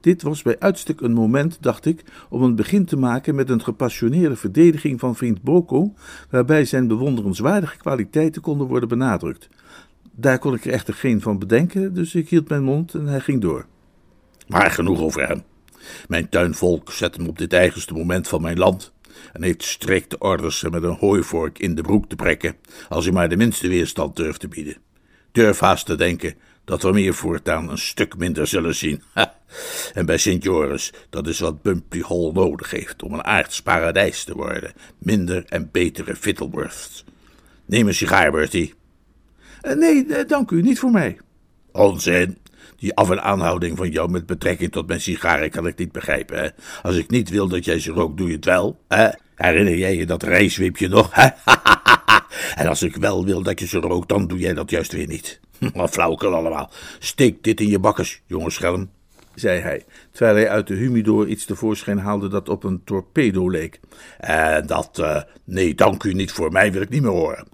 Dit 0.01 0.23
was 0.23 0.43
bij 0.43 0.59
uitstek 0.59 1.01
een 1.01 1.13
moment, 1.13 1.59
dacht 1.61 1.87
ik, 1.87 2.05
om 2.29 2.43
een 2.43 2.57
begin 2.57 2.85
te 2.85 2.97
maken 2.97 3.35
met 3.35 3.51
een 3.51 3.63
gepassioneerde 3.63 4.37
verdediging 4.37 5.01
van 5.01 5.17
vriend 5.17 5.43
Boko, 5.43 5.95
waarbij 6.31 6.65
zijn 6.65 6.89
bewonderenswaardige 6.89 7.77
kwaliteiten 7.77 8.43
konden 8.43 8.67
worden 8.67 8.89
benadrukt. 8.89 9.49
Daar 10.13 10.39
kon 10.39 10.55
ik 10.55 10.65
er 10.65 10.73
echter 10.73 10.95
geen 10.95 11.21
van 11.21 11.39
bedenken, 11.39 11.95
dus 11.95 12.15
ik 12.15 12.29
hield 12.29 12.49
mijn 12.49 12.63
mond 12.63 12.95
en 12.95 13.07
hij 13.07 13.21
ging 13.21 13.41
door. 13.41 13.67
Maar 14.47 14.71
genoeg 14.71 15.01
over 15.01 15.29
hem. 15.29 15.43
Mijn 16.09 16.29
tuinvolk 16.29 16.93
zet 16.93 17.17
hem 17.17 17.29
op 17.29 17.39
dit 17.39 17.53
eigenste 17.53 17.95
moment 17.95 18.29
van 18.29 18.43
mijn 18.43 18.59
land 18.59 18.93
en 19.33 19.43
heeft 19.43 19.63
strikte 19.63 20.19
orders 20.19 20.61
hem 20.61 20.71
met 20.71 20.83
een 20.83 20.97
hooivork 21.01 21.59
in 21.59 21.75
de 21.75 21.83
broek 21.83 22.09
te 22.09 22.17
prikken 22.17 22.57
als 22.89 23.05
hij 23.05 23.13
maar 23.13 23.29
de 23.29 23.37
minste 23.37 23.69
weerstand 23.69 24.17
durft 24.17 24.41
te 24.41 24.49
bieden. 24.49 24.77
Durf 25.33 25.59
haast 25.59 25.87
te 25.87 25.95
denken 25.95 26.35
dat 26.65 26.83
we 26.83 26.93
meer 26.93 27.15
voortaan 27.15 27.71
een 27.71 27.79
stuk 27.79 28.17
minder 28.17 28.47
zullen 28.47 28.75
zien. 28.75 29.03
Ha. 29.15 29.35
En 29.95 30.07
bij 30.07 30.19
Sint 30.19 30.43
Joris, 30.43 30.93
dat 31.11 31.27
is 31.27 31.39
wat 31.39 31.63
Bumpy 31.63 32.01
Hall 32.01 32.31
nodig 32.33 32.71
heeft 32.71 33.03
om 33.03 33.13
een 33.13 33.25
aards 33.25 33.63
paradijs 33.63 34.25
te 34.25 34.35
worden. 34.35 34.73
Minder 34.99 35.45
en 35.49 35.69
betere 35.73 36.17
Fittleworths. 36.17 37.05
Neem 37.67 37.87
een 37.87 37.95
sigaar, 37.95 38.31
Bertie. 38.31 38.75
Eh, 39.61 39.75
nee, 39.75 40.07
eh, 40.07 40.29
dank 40.29 40.51
u, 40.51 40.63
niet 40.63 40.79
voor 40.79 40.91
mij. 40.91 41.19
Onzin. 41.73 42.39
Die 42.77 42.95
af- 42.95 43.11
en 43.11 43.23
aanhouding 43.23 43.77
van 43.77 43.91
jou 43.91 44.11
met 44.11 44.27
betrekking 44.27 44.73
tot 44.73 44.87
mijn 44.87 45.01
sigaren 45.01 45.51
kan 45.51 45.67
ik 45.67 45.79
niet 45.79 45.93
begrijpen. 45.93 46.55
Als 46.83 46.97
ik 46.97 47.11
niet 47.11 47.31
wil 47.31 47.49
dat 47.49 47.65
jij 47.65 47.79
ze 47.79 47.93
rookt, 47.93 48.17
doe 48.17 48.29
je 48.29 48.35
het 48.35 48.45
wel. 48.45 48.81
Hè? 48.89 49.09
Herinner 49.35 49.77
jij 49.77 49.97
je 49.97 50.07
dat 50.07 50.23
reiswipje 50.23 50.89
nog? 50.89 51.11
En 52.55 52.67
als 52.67 52.83
ik 52.83 52.97
wel 52.97 53.25
wil 53.25 53.43
dat 53.43 53.61
je 53.61 53.67
ze 53.67 53.79
rookt, 53.79 54.09
dan 54.09 54.27
doe 54.27 54.39
jij 54.39 54.55
dat 54.55 54.71
juist 54.71 54.93
weer 54.93 55.07
niet. 55.07 55.41
Wat 55.75 55.91
flauwekul 55.91 56.35
allemaal. 56.35 56.71
Steek 56.99 57.43
dit 57.43 57.61
in 57.61 57.69
je 57.69 57.79
bakkes, 57.79 58.23
jonge 58.27 58.51
schelm. 58.51 58.91
zei 59.35 59.61
hij, 59.61 59.85
terwijl 60.13 60.37
hij 60.37 60.49
uit 60.49 60.67
de 60.67 60.75
humidor 60.75 61.29
iets 61.29 61.45
tevoorschijn 61.45 61.99
haalde 61.99 62.29
dat 62.29 62.49
op 62.49 62.65
een 62.65 62.85
torpedo 62.85 63.51
leek. 63.51 63.81
En 64.19 64.67
dat, 64.67 64.99
eh, 64.99 65.23
nee, 65.45 65.75
dank 65.75 66.05
u 66.05 66.13
niet 66.13 66.33
voor 66.33 66.53
mij, 66.53 66.73
wil 66.73 66.83
ik 66.83 66.89
niet 66.89 67.03
meer 67.03 67.11
horen. 67.11 67.49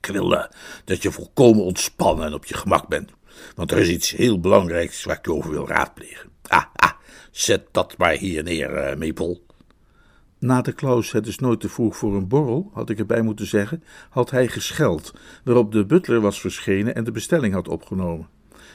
Ik 0.00 0.06
wil 0.06 0.46
dat 0.84 1.02
je 1.02 1.12
volkomen 1.12 1.64
ontspannen 1.64 2.26
en 2.26 2.34
op 2.34 2.44
je 2.44 2.54
gemak 2.54 2.88
bent. 2.88 3.10
Want 3.54 3.70
er 3.70 3.78
is 3.78 3.88
iets 3.88 4.10
heel 4.10 4.40
belangrijks 4.40 5.04
waar 5.04 5.16
ik 5.16 5.24
je 5.24 5.32
over 5.32 5.50
wil 5.50 5.68
raadplegen. 5.68 6.30
Ah, 6.42 6.64
ah, 6.74 6.92
zet 7.30 7.66
dat 7.72 7.98
maar 7.98 8.12
hier 8.12 8.42
neer, 8.42 8.74
eh, 8.74 8.96
Maple. 8.96 9.40
Na 10.38 10.62
de 10.62 10.72
Klaus 10.72 11.12
het 11.12 11.26
is 11.26 11.38
nooit 11.38 11.60
te 11.60 11.68
vroeg 11.68 11.96
voor 11.96 12.16
een 12.16 12.28
borrel, 12.28 12.70
had 12.72 12.90
ik 12.90 12.98
erbij 12.98 13.22
moeten 13.22 13.46
zeggen, 13.46 13.82
had 14.10 14.30
hij 14.30 14.48
gescheld, 14.48 15.14
waarop 15.44 15.72
de 15.72 15.86
butler 15.86 16.20
was 16.20 16.40
verschenen 16.40 16.94
en 16.94 17.04
de 17.04 17.10
bestelling 17.10 17.54
had 17.54 17.68
opgenomen. 17.68 18.28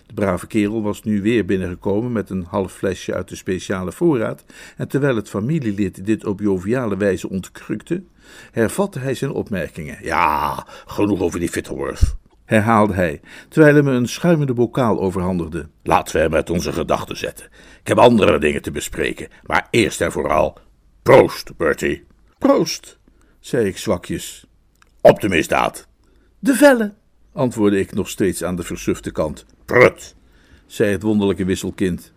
De 0.05 0.13
brave 0.13 0.48
kerel 0.48 0.82
was 0.82 1.03
nu 1.03 1.22
weer 1.22 1.46
binnengekomen 1.46 2.12
met 2.12 2.29
een 2.29 2.46
half 2.50 2.74
flesje 2.74 3.13
uit 3.13 3.29
de 3.29 3.36
speciale 3.36 3.91
voorraad, 3.91 4.46
en 4.77 4.88
terwijl 4.88 5.15
het 5.15 5.29
familielid 5.29 6.05
dit 6.05 6.25
op 6.25 6.39
joviale 6.39 6.98
wijze 6.98 7.29
ontkrukte, 7.29 8.03
hervatte 8.51 9.00
hij 9.00 9.13
zijn 9.13 9.32
opmerkingen. 9.32 9.98
Ja, 10.01 10.67
genoeg 10.86 11.22
over 11.22 11.39
die 11.39 11.50
Fittleworth. 11.50 12.15
Herhaalde 12.54 12.94
hij, 12.94 13.22
terwijl 13.50 13.74
hij 13.74 13.84
me 13.84 13.92
een 13.92 14.08
schuimende 14.08 14.54
bokaal 14.54 15.00
overhandigde. 15.00 15.70
Laten 15.84 16.16
we 16.16 16.22
hem 16.22 16.34
uit 16.34 16.50
onze 16.50 16.74
gedachten 16.74 17.18
zetten. 17.18 17.46
Ik 17.82 17.88
heb 17.88 17.98
andere 17.98 18.40
dingen 18.40 18.62
te 18.62 18.72
bespreken, 18.72 19.28
maar 19.44 19.68
eerst 19.70 20.02
en 20.02 20.12
vooral, 20.12 20.58
proost, 21.04 21.58
Bertie. 21.58 22.04
Proost, 22.38 23.00
zei 23.40 23.68
ik 23.68 23.78
zwakjes. 23.78 24.46
Op 25.02 25.22
de 25.22 25.30
misdaad. 25.30 25.88
De 26.40 26.54
vellen, 26.54 26.96
antwoordde 27.34 27.80
ik 27.80 27.94
nog 27.94 28.10
steeds 28.10 28.44
aan 28.44 28.56
de 28.56 28.64
versufte 28.64 29.12
kant. 29.12 29.46
Prut. 29.66 30.16
zei 30.66 30.92
het 30.92 31.02
wonderlijke 31.02 31.46
wisselkind. 31.46 32.14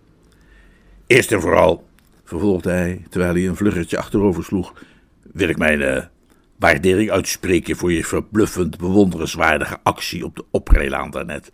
Eerst 1.06 1.32
en 1.32 1.40
vooral 1.40 1.84
Vervolgde 2.26 2.70
hij, 2.70 3.02
terwijl 3.08 3.32
hij 3.32 3.48
een 3.48 3.56
vluggetje 3.56 3.98
achterover 3.98 4.44
sloeg. 4.44 4.72
wil 5.32 5.48
ik 5.48 5.58
mijn 5.58 5.82
eh, 5.82 6.04
waardering 6.58 7.10
uitspreken 7.10 7.76
voor 7.76 7.92
je 7.92 8.04
verbluffend 8.04 8.78
bewonderenswaardige 8.78 9.78
actie 9.82 10.24
op 10.24 10.36
de 10.36 10.44
oprijlaan 10.50 11.10
daarnet. 11.10 11.50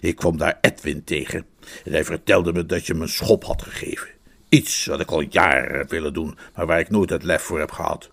Ik 0.00 0.16
kwam 0.16 0.36
daar 0.36 0.58
Edwin 0.60 1.04
tegen 1.04 1.46
en 1.84 1.92
hij 1.92 2.04
vertelde 2.04 2.52
me 2.52 2.66
dat 2.66 2.86
je 2.86 2.94
me 2.94 3.02
een 3.02 3.08
schop 3.08 3.44
had 3.44 3.62
gegeven. 3.62 4.08
Iets 4.48 4.86
wat 4.86 5.00
ik 5.00 5.10
al 5.10 5.20
jaren 5.20 5.76
heb 5.76 5.90
willen 5.90 6.12
doen, 6.12 6.36
maar 6.54 6.66
waar 6.66 6.80
ik 6.80 6.90
nooit 6.90 7.10
het 7.10 7.22
lef 7.22 7.42
voor 7.42 7.58
heb 7.58 7.70
gehad. 7.70 8.10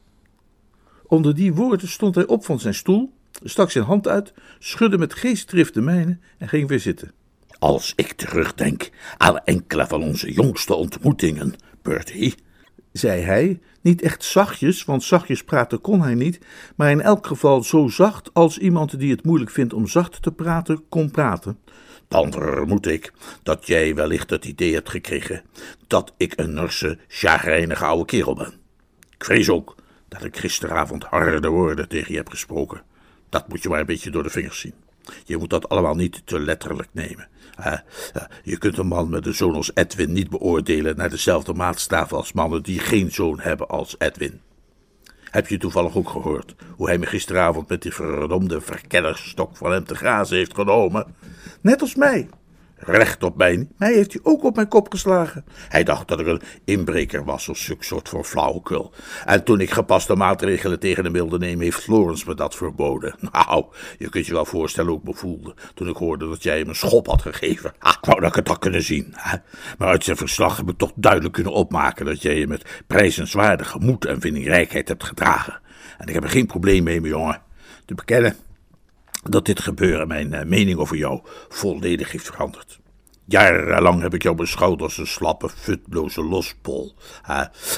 Onder 1.08 1.36
die 1.36 1.54
woorden 1.54 1.88
stond 1.88 2.16
hij 2.16 2.26
op 2.26 2.46
van 2.46 2.60
zijn 2.60 2.74
stoel, 2.74 3.14
stak 3.44 3.72
zijn 3.72 3.84
hand 3.84 4.08
uit, 4.08 4.34
schudde 4.60 4.98
met 4.98 5.14
geestdrift 5.14 5.74
de 5.74 5.82
mijne 5.82 6.18
en 6.38 6.48
ging 6.48 6.68
weer 6.68 6.80
zitten. 6.80 7.12
Als 7.60 7.94
ik 7.96 8.14
terugdenk 8.14 8.90
aan 9.18 9.44
enkele 9.44 9.88
van 9.88 10.04
onze 10.04 10.32
jongste 10.32 10.74
ontmoetingen, 10.74 11.56
Bertie, 11.82 12.36
Zei 12.94 13.22
hij, 13.22 13.60
niet 13.82 14.02
echt 14.02 14.24
zachtjes, 14.24 14.86
want 14.86 15.04
zachtjes 15.04 15.44
praten 15.44 15.82
kon 15.82 16.02
hij 16.02 16.14
niet, 16.14 16.40
maar 16.76 16.92
in 16.92 17.02
elk 17.02 17.28
geval 17.28 17.64
zo 17.64 17.88
zacht 17.88 18.30
als 18.34 18.58
iemand 18.58 19.00
die 19.00 19.12
het 19.12 19.24
moeilijk 19.24 19.52
vindt 19.52 19.74
om 19.74 19.88
zacht 19.88 20.22
te 20.22 20.32
praten, 20.32 20.84
kon 20.90 21.12
praten. 21.12 21.60
dan 22.08 22.32
vermoed 22.32 22.88
ik 22.88 23.14
dat 23.44 23.68
jij 23.68 23.96
wellicht 23.96 24.30
het 24.30 24.46
idee 24.46 24.74
hebt 24.74 24.90
gekregen 24.90 25.42
dat 25.88 26.14
ik 26.18 26.34
een 26.36 26.54
norse, 26.54 26.98
chagrijnige 27.08 27.86
oude 27.86 28.06
kerel 28.06 28.36
ben. 28.36 28.54
Ik 29.16 29.24
vrees 29.24 29.50
ook 29.50 29.76
dat 30.08 30.24
ik 30.24 30.38
gisteravond 30.38 31.04
harde 31.04 31.48
woorden 31.48 31.88
tegen 31.88 32.12
je 32.12 32.18
heb 32.18 32.30
gesproken. 32.30 32.82
Dat 33.30 33.48
moet 33.48 33.64
je 33.64 33.70
maar 33.70 33.80
een 33.80 33.86
beetje 33.86 34.12
door 34.12 34.24
de 34.24 34.30
vingers 34.30 34.60
zien. 34.60 34.74
Je 35.26 35.38
moet 35.38 35.50
dat 35.50 35.70
allemaal 35.70 35.96
niet 35.96 36.22
te 36.26 36.40
letterlijk 36.40 36.90
nemen. 36.92 37.28
Je 38.44 38.58
kunt 38.58 38.78
een 38.78 38.88
man 38.88 39.10
met 39.10 39.26
een 39.26 39.34
zoon 39.34 39.56
als 39.56 39.72
Edwin 39.74 40.14
niet 40.14 40.30
beoordelen 40.30 40.98
naar 40.98 41.10
dezelfde 41.10 41.54
maatstaven 41.54 42.18
als 42.18 42.34
mannen 42.34 42.64
die 42.64 42.80
geen 42.80 43.12
zoon 43.12 43.40
hebben 43.40 43.68
als 43.68 43.96
Edwin. 43.98 44.42
Heb 45.24 45.48
je 45.48 45.58
toevallig 45.58 45.96
ook 45.96 46.10
gehoord 46.10 46.56
hoe 46.76 46.88
hij 46.88 46.98
me 46.98 47.06
gisteravond 47.06 47.70
met 47.70 47.82
die 47.82 47.94
verdomde 47.94 48.62
verkennersstok 48.62 49.58
van 49.58 49.72
hem 49.72 49.84
te 49.84 49.96
grazen 49.96 50.38
heeft 50.38 50.56
genomen? 50.56 51.16
Net 51.62 51.82
als 51.82 51.96
mij. 51.96 52.30
Recht 52.86 53.24
op 53.24 53.38
mij. 53.38 53.68
Mij 53.78 53.94
heeft 53.94 54.14
hij 54.14 54.22
ook 54.24 54.44
op 54.44 54.56
mijn 54.56 54.68
kop 54.68 54.92
geslagen. 54.92 55.46
Hij 55.70 55.84
dacht 55.84 56.08
dat 56.08 56.20
ik 56.20 56.28
een 56.28 56.42
inbreker 56.66 57.24
was 57.24 57.50
of 57.50 57.58
zulk 57.58 57.84
soort 57.84 58.10
van 58.10 58.26
flauwekul. 58.26 58.92
En 59.26 59.44
toen 59.44 59.60
ik 59.60 59.72
gepaste 59.72 60.16
maatregelen 60.16 60.80
tegen 60.80 61.04
hem 61.04 61.14
wilde 61.14 61.38
nemen, 61.38 61.64
heeft 61.64 61.84
Florence 61.84 62.28
me 62.28 62.36
dat 62.36 62.56
verboden. 62.56 63.16
Nou, 63.34 63.66
je 63.98 64.10
kunt 64.10 64.26
je 64.26 64.34
wel 64.34 64.46
voorstellen 64.46 64.90
hoe 64.90 65.00
ik 65.00 65.06
me 65.06 65.14
voelde 65.14 65.56
toen 65.74 65.90
ik 65.90 65.96
hoorde 65.96 66.30
dat 66.30 66.44
jij 66.44 66.58
hem 66.58 66.68
een 66.70 66.76
schop 66.76 67.08
had 67.08 67.22
gegeven. 67.22 67.74
Ah, 67.80 67.94
ik 68.02 68.06
wou 68.06 68.20
dat 68.20 68.30
ik 68.30 68.36
het 68.36 68.48
had 68.48 68.60
kunnen 68.60 68.84
zien. 68.84 69.14
Hè? 69.16 69.38
Maar 69.78 69.88
uit 69.88 70.04
zijn 70.04 70.18
verslag 70.18 70.58
heb 70.58 70.70
ik 70.70 70.78
toch 70.78 70.92
duidelijk 70.96 71.34
kunnen 71.34 71.54
opmaken 71.54 72.06
dat 72.06 72.22
jij 72.22 72.40
je 72.40 72.48
met 72.48 72.84
prijzenswaardige 72.88 73.80
moed 73.80 74.06
en 74.06 74.22
vindingrijkheid 74.22 74.88
hebt 74.88 75.04
gedragen. 75.04 75.60
En 75.98 76.08
ik 76.08 76.14
heb 76.14 76.24
er 76.24 76.30
geen 76.30 76.46
probleem 76.46 76.84
mee, 76.84 77.02
mijn 77.02 77.14
jongen, 77.14 77.42
te 77.86 77.94
bekennen 77.94 78.36
dat 79.24 79.46
dit 79.46 79.60
gebeuren 79.60 80.08
mijn 80.08 80.34
eh, 80.34 80.46
mening 80.46 80.78
over 80.80 80.98
jou 80.98 81.22
volledig 81.50 82.12
heeft 82.12 82.26
veranderd. 82.26 82.80
Jarenlang 83.26 84.02
heb 84.02 84.14
ik 84.14 84.24
jou 84.24 84.36
beschouwd 84.36 84.82
als 84.82 84.98
een 84.98 85.08
slappe, 85.08 85.50
futloze 85.50 86.24
lospol. 86.24 86.96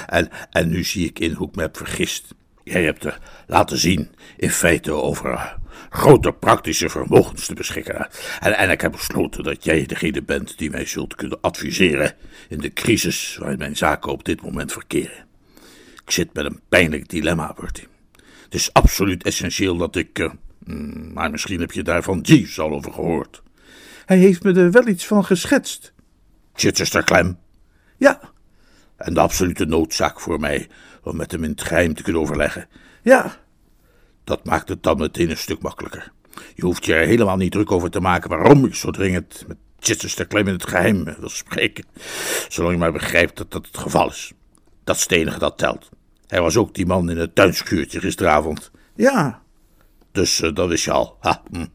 En, 0.05 0.29
en 0.49 0.69
nu 0.69 0.83
zie 0.83 1.07
ik 1.07 1.19
in 1.19 1.31
hoe 1.31 1.47
ik 1.47 1.55
me 1.55 1.61
heb 1.61 1.77
vergist. 1.77 2.35
Jij 2.63 2.83
hebt 2.83 3.19
laten 3.47 3.77
zien, 3.77 4.15
in 4.37 4.49
feite, 4.49 4.91
over 4.91 5.31
uh, 5.31 5.45
grote 5.89 6.31
praktische 6.31 6.89
vermogens 6.89 7.45
te 7.45 7.53
beschikken. 7.53 8.07
En, 8.39 8.57
en 8.57 8.69
ik 8.69 8.81
heb 8.81 8.91
besloten 8.91 9.43
dat 9.43 9.63
jij 9.63 9.85
degene 9.85 10.23
bent 10.23 10.57
die 10.57 10.69
mij 10.69 10.85
zult 10.85 11.15
kunnen 11.15 11.41
adviseren 11.41 12.13
in 12.49 12.57
de 12.57 12.73
crisis 12.73 13.37
waarin 13.39 13.57
mijn 13.57 13.77
zaken 13.77 14.11
op 14.11 14.25
dit 14.25 14.41
moment 14.41 14.71
verkeren. 14.71 15.25
Ik 16.05 16.11
zit 16.11 16.33
met 16.33 16.45
een 16.45 16.61
pijnlijk 16.69 17.09
dilemma, 17.09 17.53
Bertie. 17.59 17.87
Het 18.43 18.53
is 18.53 18.73
absoluut 18.73 19.23
essentieel 19.23 19.77
dat 19.77 19.95
ik. 19.95 20.29
Uh, 20.65 21.13
maar 21.13 21.31
misschien 21.31 21.59
heb 21.59 21.71
je 21.71 21.83
daar 21.83 22.03
van 22.03 22.19
Jeeves 22.19 22.59
al 22.59 22.71
over 22.71 22.93
gehoord. 22.93 23.43
Hij 24.05 24.17
heeft 24.17 24.43
me 24.43 24.53
er 24.53 24.71
wel 24.71 24.87
iets 24.87 25.07
van 25.07 25.25
geschetst. 25.25 25.93
Chichester 26.53 27.03
Clem? 27.03 27.37
Ja. 27.97 28.19
En 28.97 29.13
de 29.13 29.19
absolute 29.19 29.65
noodzaak 29.65 30.19
voor 30.19 30.39
mij 30.39 30.67
om 31.03 31.15
met 31.15 31.31
hem 31.31 31.43
in 31.43 31.49
het 31.49 31.63
geheim 31.63 31.93
te 31.93 32.03
kunnen 32.03 32.21
overleggen? 32.21 32.67
Ja. 33.01 33.37
Dat 34.23 34.45
maakt 34.45 34.69
het 34.69 34.83
dan 34.83 34.97
meteen 34.97 35.29
een 35.29 35.37
stuk 35.37 35.61
makkelijker. 35.61 36.11
Je 36.55 36.65
hoeft 36.65 36.85
je 36.85 36.93
er 36.93 37.07
helemaal 37.07 37.37
niet 37.37 37.51
druk 37.51 37.71
over 37.71 37.89
te 37.89 37.99
maken 37.99 38.29
waarom 38.29 38.65
ik 38.65 38.75
zo 38.75 38.91
dringend 38.91 39.43
met 39.47 39.57
Chichester 39.79 40.27
Clem 40.27 40.47
in 40.47 40.53
het 40.53 40.67
geheim 40.67 41.03
wil 41.03 41.29
spreken. 41.29 41.85
Zolang 42.49 42.73
je 42.73 42.79
maar 42.79 42.91
begrijpt 42.91 43.37
dat 43.37 43.51
dat 43.51 43.65
het 43.65 43.77
geval 43.77 44.09
is. 44.09 44.33
Dat 44.83 44.95
is 44.95 45.01
het 45.01 45.11
enige 45.11 45.39
dat 45.39 45.57
telt. 45.57 45.89
Hij 46.27 46.41
was 46.41 46.57
ook 46.57 46.73
die 46.73 46.85
man 46.85 47.09
in 47.09 47.17
het 47.17 47.35
tuinschuurtje 47.35 47.99
gisteravond. 47.99 48.71
Ja. 48.95 49.43
Dus 50.15 50.41
uh, 50.41 50.53
dat 50.53 50.81
je 50.81 50.91
al. 50.91 51.17
Ha, 51.19 51.41
hm. 51.51 51.65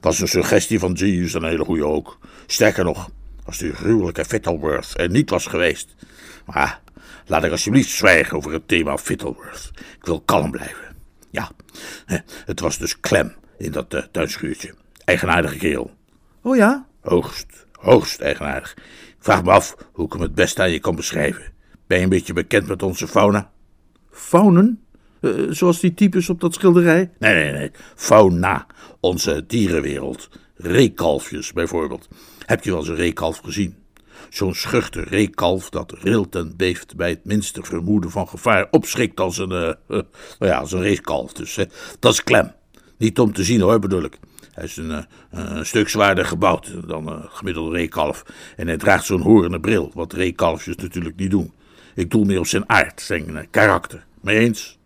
Was 0.00 0.20
een 0.20 0.28
suggestie 0.28 0.78
van 0.78 0.92
Jeeves 0.92 1.34
een 1.34 1.44
hele 1.44 1.64
goede 1.64 1.84
ook. 1.84 2.18
Sterker 2.46 2.84
nog, 2.84 3.10
als 3.44 3.58
die 3.58 3.72
gruwelijke 3.72 4.24
Fittleworth 4.24 4.92
er 4.98 5.10
niet 5.10 5.30
was 5.30 5.46
geweest. 5.46 5.94
Maar 6.46 6.80
laat 7.26 7.44
ik 7.44 7.50
alsjeblieft 7.50 7.90
zwijgen 7.90 8.36
over 8.36 8.52
het 8.52 8.68
thema 8.68 8.98
Fittleworth. 8.98 9.70
Ik 9.74 10.04
wil 10.04 10.20
kalm 10.20 10.50
blijven. 10.50 10.96
Ja, 11.30 11.50
het 12.44 12.60
was 12.60 12.78
dus 12.78 13.00
Clem 13.00 13.34
in 13.58 13.72
dat 13.72 13.94
uh, 13.94 14.02
tuinschuurtje. 14.10 14.74
Eigenaardige 15.04 15.56
kerel. 15.56 15.90
Oh 16.42 16.56
ja? 16.56 16.86
Hoogst, 17.00 17.66
hoogst 17.72 18.20
eigenaardig. 18.20 18.74
Ik 19.08 19.16
vraag 19.18 19.44
me 19.44 19.50
af 19.50 19.76
hoe 19.92 20.06
ik 20.06 20.12
hem 20.12 20.22
het 20.22 20.34
beste 20.34 20.62
aan 20.62 20.70
je 20.70 20.80
kan 20.80 20.96
beschrijven. 20.96 21.52
Ben 21.86 21.98
je 21.98 22.04
een 22.04 22.10
beetje 22.10 22.32
bekend 22.32 22.66
met 22.66 22.82
onze 22.82 23.08
fauna? 23.08 23.50
Faunen? 24.10 24.84
Uh, 25.20 25.50
zoals 25.50 25.80
die 25.80 25.94
types 25.94 26.28
op 26.28 26.40
dat 26.40 26.54
schilderij? 26.54 27.10
Nee, 27.18 27.34
nee, 27.34 27.52
nee. 27.52 27.70
Fauna. 27.94 28.66
Onze 29.00 29.44
dierenwereld. 29.46 30.28
Reekalfjes 30.56 31.52
bijvoorbeeld. 31.52 32.08
Heb 32.46 32.64
je 32.64 32.70
wel 32.70 32.78
eens 32.78 32.88
een 32.88 32.94
reekalf 32.94 33.38
gezien? 33.38 33.74
Zo'n 34.28 34.54
schuchter 34.54 35.08
reekalf 35.08 35.70
dat 35.70 35.92
rilt 35.92 36.34
en 36.34 36.56
beeft 36.56 36.96
bij 36.96 37.08
het 37.08 37.24
minste 37.24 37.62
vermoeden 37.62 38.10
van 38.10 38.28
gevaar 38.28 38.68
opschrikt 38.70 39.20
als 39.20 39.38
een, 39.38 39.50
uh, 39.50 39.72
nou 40.38 40.52
ja, 40.52 40.58
als 40.58 40.72
een 40.72 40.82
reekalf. 40.82 41.32
Dus 41.32 41.58
dat 41.98 42.12
is 42.12 42.22
klem. 42.22 42.52
Niet 42.98 43.18
om 43.18 43.32
te 43.32 43.44
zien 43.44 43.60
hoor, 43.60 43.78
bedoel 43.78 44.02
ik. 44.02 44.18
Hij 44.52 44.64
is 44.64 44.76
een, 44.76 45.06
een 45.30 45.66
stuk 45.66 45.88
zwaarder 45.88 46.24
gebouwd 46.24 46.72
dan 46.86 47.08
een 47.08 47.28
gemiddelde 47.30 47.76
reekalf. 47.76 48.24
En 48.56 48.66
hij 48.66 48.76
draagt 48.76 49.04
zo'n 49.04 49.20
horende 49.20 49.60
bril, 49.60 49.90
wat 49.94 50.12
reekalfjes 50.12 50.76
natuurlijk 50.76 51.16
niet 51.16 51.30
doen. 51.30 51.52
Ik 51.94 52.10
doel 52.10 52.24
meer 52.24 52.38
op 52.38 52.46
zijn 52.46 52.68
aard, 52.68 53.00
zijn 53.00 53.46
karakter. 53.50 54.06
Mee 54.20 54.38
eens? 54.38 54.78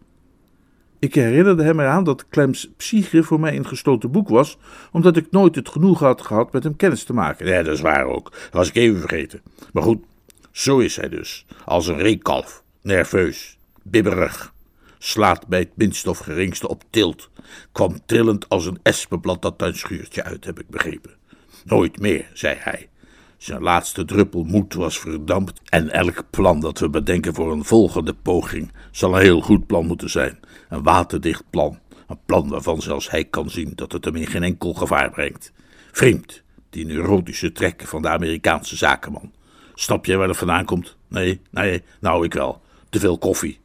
Ik 1.04 1.14
herinnerde 1.14 1.62
hem 1.62 1.80
eraan 1.80 2.04
dat 2.04 2.28
Clems 2.28 2.68
psyche 2.76 3.23
voor 3.23 3.40
mij 3.40 3.56
een 3.56 3.66
gesloten 3.66 4.11
boek 4.11 4.28
was, 4.28 4.58
omdat 4.92 5.16
ik 5.16 5.30
nooit 5.30 5.54
het 5.54 5.68
genoeg 5.68 5.99
had 5.99 6.23
gehad 6.23 6.52
met 6.52 6.64
hem 6.64 6.76
kennis 6.76 7.04
te 7.04 7.12
maken. 7.12 7.46
Ja, 7.46 7.62
dat 7.62 7.75
is 7.75 7.80
waar 7.80 8.04
ook. 8.04 8.30
Dat 8.30 8.52
was 8.52 8.68
ik 8.68 8.75
even 8.75 9.00
vergeten. 9.00 9.42
Maar 9.73 9.82
goed, 9.82 10.04
zo 10.50 10.78
is 10.78 10.96
hij 10.96 11.08
dus. 11.08 11.46
Als 11.64 11.87
een 11.87 11.99
reekalf. 11.99 12.62
Nerveus. 12.82 13.58
Bibberig. 13.82 14.52
Slaat 14.99 15.47
bij 15.47 15.58
het 15.58 15.76
minste 15.76 16.10
of 16.10 16.19
geringste 16.19 16.69
op 16.69 16.82
tilt. 16.90 17.30
Kwam 17.73 17.99
trillend 18.06 18.49
als 18.49 18.67
een 18.67 18.78
espenblad 18.82 19.43
dat 19.43 19.58
tuinschuurtje 19.58 20.23
uit, 20.23 20.45
heb 20.45 20.60
ik 20.60 20.69
begrepen. 20.69 21.14
Nooit 21.64 22.00
meer, 22.00 22.30
zei 22.32 22.56
hij. 22.58 22.88
Zijn 23.45 23.63
laatste 23.63 24.04
druppel 24.04 24.45
moed 24.45 24.75
was 24.75 24.99
verdampt 24.99 25.61
en 25.65 25.91
elk 25.91 26.25
plan 26.30 26.61
dat 26.61 26.78
we 26.78 26.91
bedenken 26.91 27.35
voor 27.35 27.52
een 27.52 27.65
volgende 27.65 28.15
poging 28.15 28.73
zal 28.91 29.15
een 29.15 29.23
heel 29.23 29.41
goed 29.41 29.67
plan 29.67 29.87
moeten 29.87 30.11
zijn. 30.11 30.39
Een 30.69 30.83
waterdicht 30.83 31.45
plan. 31.50 31.78
Een 32.07 32.19
plan 32.26 32.49
waarvan 32.49 32.83
zelfs 32.83 33.11
hij 33.11 33.25
kan 33.25 33.50
zien 33.50 33.73
dat 33.75 33.93
het 33.93 34.04
hem 34.04 34.17
in 34.17 34.26
geen 34.26 34.43
enkel 34.43 34.75
gevaar 34.75 35.11
brengt. 35.11 35.52
Vreemd, 35.93 36.43
die 36.71 36.87
neurotische 36.87 37.52
trekken 37.52 37.89
van 37.89 38.02
de 38.02 38.09
Amerikaanse 38.09 38.76
zakenman. 38.76 39.33
Snap 39.75 40.04
jij 40.07 40.17
waar 40.17 40.26
dat 40.26 40.37
vandaan 40.37 40.65
komt? 40.65 40.97
Nee, 41.09 41.41
nee, 41.50 41.83
nou 42.00 42.25
ik 42.25 42.35
wel. 42.35 42.61
Te 42.91 42.99
veel 42.99 43.19
koffie. 43.19 43.61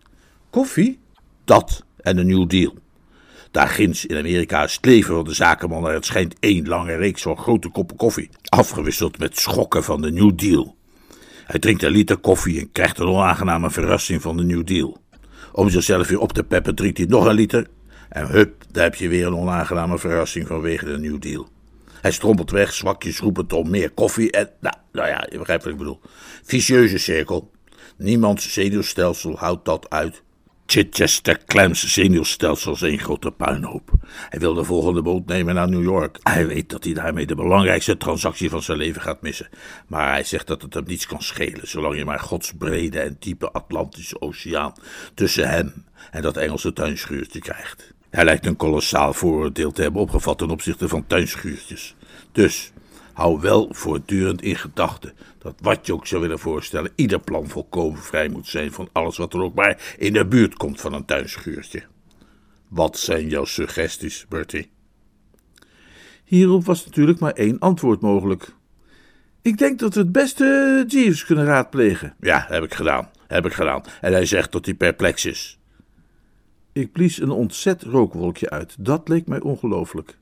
Koffie? 0.50 1.00
Dat 1.44 1.86
en 2.02 2.18
een 2.18 2.28
New 2.28 2.50
Deal. 2.50 2.74
Daar 3.52 3.68
ginds 3.68 4.06
in 4.06 4.18
Amerika 4.18 4.68
leven 4.82 5.16
van 5.16 5.24
de 5.24 5.34
zakenman 5.34 5.82
naar 5.82 5.94
het 5.94 6.06
schijnt 6.06 6.36
één 6.40 6.68
lange 6.68 6.96
reeks 6.96 7.22
van 7.22 7.38
grote 7.38 7.70
koppen 7.70 7.98
koffie, 7.98 8.30
afgewisseld 8.50 9.20
met 9.20 9.40
schokken 9.40 9.84
van 9.84 10.02
de 10.02 10.12
New 10.12 10.38
Deal. 10.38 10.76
Hij 11.46 11.60
drinkt 11.60 11.84
een 11.84 11.92
liter 11.92 12.18
koffie 12.18 12.60
en 12.60 12.72
krijgt 12.72 13.00
een 13.00 13.08
onaangename 13.08 13.70
verrassing 13.72 14.22
van 14.22 14.38
de 14.38 14.44
New 14.44 14.66
Deal. 14.66 14.98
Om 15.52 15.70
zichzelf 15.70 16.08
weer 16.08 16.20
op 16.20 16.34
te 16.34 16.44
peppen 16.44 16.76
drinkt 16.76 16.98
hij 16.98 17.08
nog 17.08 17.26
een 17.26 17.34
liter 17.34 17.68
en 18.10 18.28
hup, 18.28 18.64
daar 18.72 18.84
heb 18.84 18.96
je 18.96 19.08
weer 19.08 19.28
een 19.28 19.36
onaangename 19.36 20.00
verrassing 20.00 20.48
vanwege 20.48 20.86
de 20.86 20.98
New 20.98 21.22
Deal. 21.22 21.48
Hij 22.02 22.12
strompelt 22.12 22.52
weg, 22.52 22.74
zwakjes 22.74 23.20
roepend 23.20 23.54
om 23.54 23.70
meer 23.70 23.90
koffie 23.90 24.32
en, 24.32 24.50
nou, 24.60 24.76
nou 24.92 25.08
ja, 25.08 25.28
je 25.30 25.38
begrijpt 25.38 25.64
wat 25.64 25.74
ik 25.74 25.80
bedoel. 25.80 26.00
Vicieuze 26.44 26.98
cirkel. 26.98 27.52
Niemands 27.98 28.54
zenuwstelsel 28.54 29.38
houdt 29.38 29.66
dat 29.66 29.90
uit. 29.90 30.24
Chichester 30.71 31.39
Clem's 31.45 31.93
zenuwstelsel 31.93 32.73
is 32.73 32.82
één 32.82 32.99
grote 32.99 33.32
puinhoop. 33.32 33.91
Hij 34.29 34.39
wil 34.39 34.53
de 34.53 34.63
volgende 34.63 35.01
boot 35.01 35.25
nemen 35.25 35.55
naar 35.55 35.69
New 35.69 35.84
York. 35.84 36.19
Hij 36.23 36.47
weet 36.47 36.69
dat 36.69 36.84
hij 36.84 36.93
daarmee 36.93 37.25
de 37.25 37.36
belangrijkste 37.36 37.97
transactie 37.97 38.49
van 38.49 38.62
zijn 38.62 38.77
leven 38.77 39.01
gaat 39.01 39.21
missen. 39.21 39.49
Maar 39.88 40.12
hij 40.12 40.23
zegt 40.23 40.47
dat 40.47 40.62
het 40.62 40.73
hem 40.73 40.84
niets 40.88 41.05
kan 41.05 41.21
schelen, 41.21 41.67
zolang 41.67 41.95
je 41.95 42.05
maar 42.05 42.19
Gods 42.19 42.53
brede 42.58 42.99
en 42.99 43.15
diepe 43.19 43.51
Atlantische 43.51 44.21
Oceaan 44.21 44.73
tussen 45.13 45.49
hem 45.49 45.86
en 46.12 46.21
dat 46.21 46.38
Engelse 46.38 46.73
tuinschuurtje 46.73 47.39
krijgt. 47.39 47.93
Hij 48.10 48.23
lijkt 48.23 48.45
een 48.45 48.55
kolossaal 48.55 49.13
vooroordeel 49.13 49.71
te 49.71 49.82
hebben 49.82 50.01
opgevat 50.01 50.38
ten 50.38 50.49
opzichte 50.49 50.88
van 50.88 51.08
tuinschuurtjes. 51.08 51.95
Dus 52.32 52.71
hou 53.19 53.39
wel 53.39 53.67
voortdurend 53.71 54.41
in 54.41 54.55
gedachten 54.55 55.13
dat 55.38 55.55
wat 55.62 55.86
je 55.86 55.93
ook 55.93 56.08
zou 56.08 56.21
willen 56.21 56.39
voorstellen, 56.39 56.91
ieder 56.95 57.19
plan 57.19 57.47
volkomen 57.47 57.99
vrij 57.99 58.27
moet 58.27 58.47
zijn 58.47 58.71
van 58.71 58.89
alles 58.91 59.17
wat 59.17 59.34
er 59.34 59.41
ook 59.41 59.53
maar 59.53 59.95
in 59.97 60.13
de 60.13 60.25
buurt 60.25 60.53
komt 60.53 60.82
van 60.82 60.93
een 60.93 61.05
tuinschuurtje. 61.05 61.84
Wat 62.67 62.97
zijn 62.97 63.27
jouw 63.27 63.45
suggesties, 63.45 64.25
Bertie? 64.29 64.69
Hierop 66.23 66.65
was 66.65 66.86
natuurlijk 66.86 67.19
maar 67.19 67.34
één 67.34 67.60
antwoord 67.60 68.01
mogelijk. 68.01 68.53
Ik 69.41 69.58
denk 69.58 69.79
dat 69.79 69.93
we 69.93 69.99
het 69.99 70.12
beste 70.12 70.84
Jeeves 70.88 71.25
kunnen 71.25 71.45
raadplegen. 71.45 72.15
Ja, 72.19 72.45
heb 72.47 72.63
ik 72.63 72.73
gedaan. 72.73 73.10
Heb 73.27 73.45
ik 73.45 73.53
gedaan. 73.53 73.84
En 74.01 74.12
hij 74.12 74.25
zegt 74.25 74.51
dat 74.51 74.65
hij 74.65 74.73
perplex 74.73 75.25
is. 75.25 75.60
Ik 76.73 76.91
blies 76.91 77.21
een 77.21 77.32
ontzet 77.32 77.84
rookwolkje 77.84 78.49
uit. 78.49 78.75
Dat 78.79 79.08
leek 79.08 79.27
mij 79.27 79.39
ongelooflijk. 79.39 80.17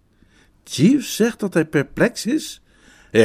Jeeves 0.64 1.16
zegt 1.16 1.40
dat 1.40 1.54
hij 1.54 1.66
perplex 1.66 2.26
is? 2.26 2.62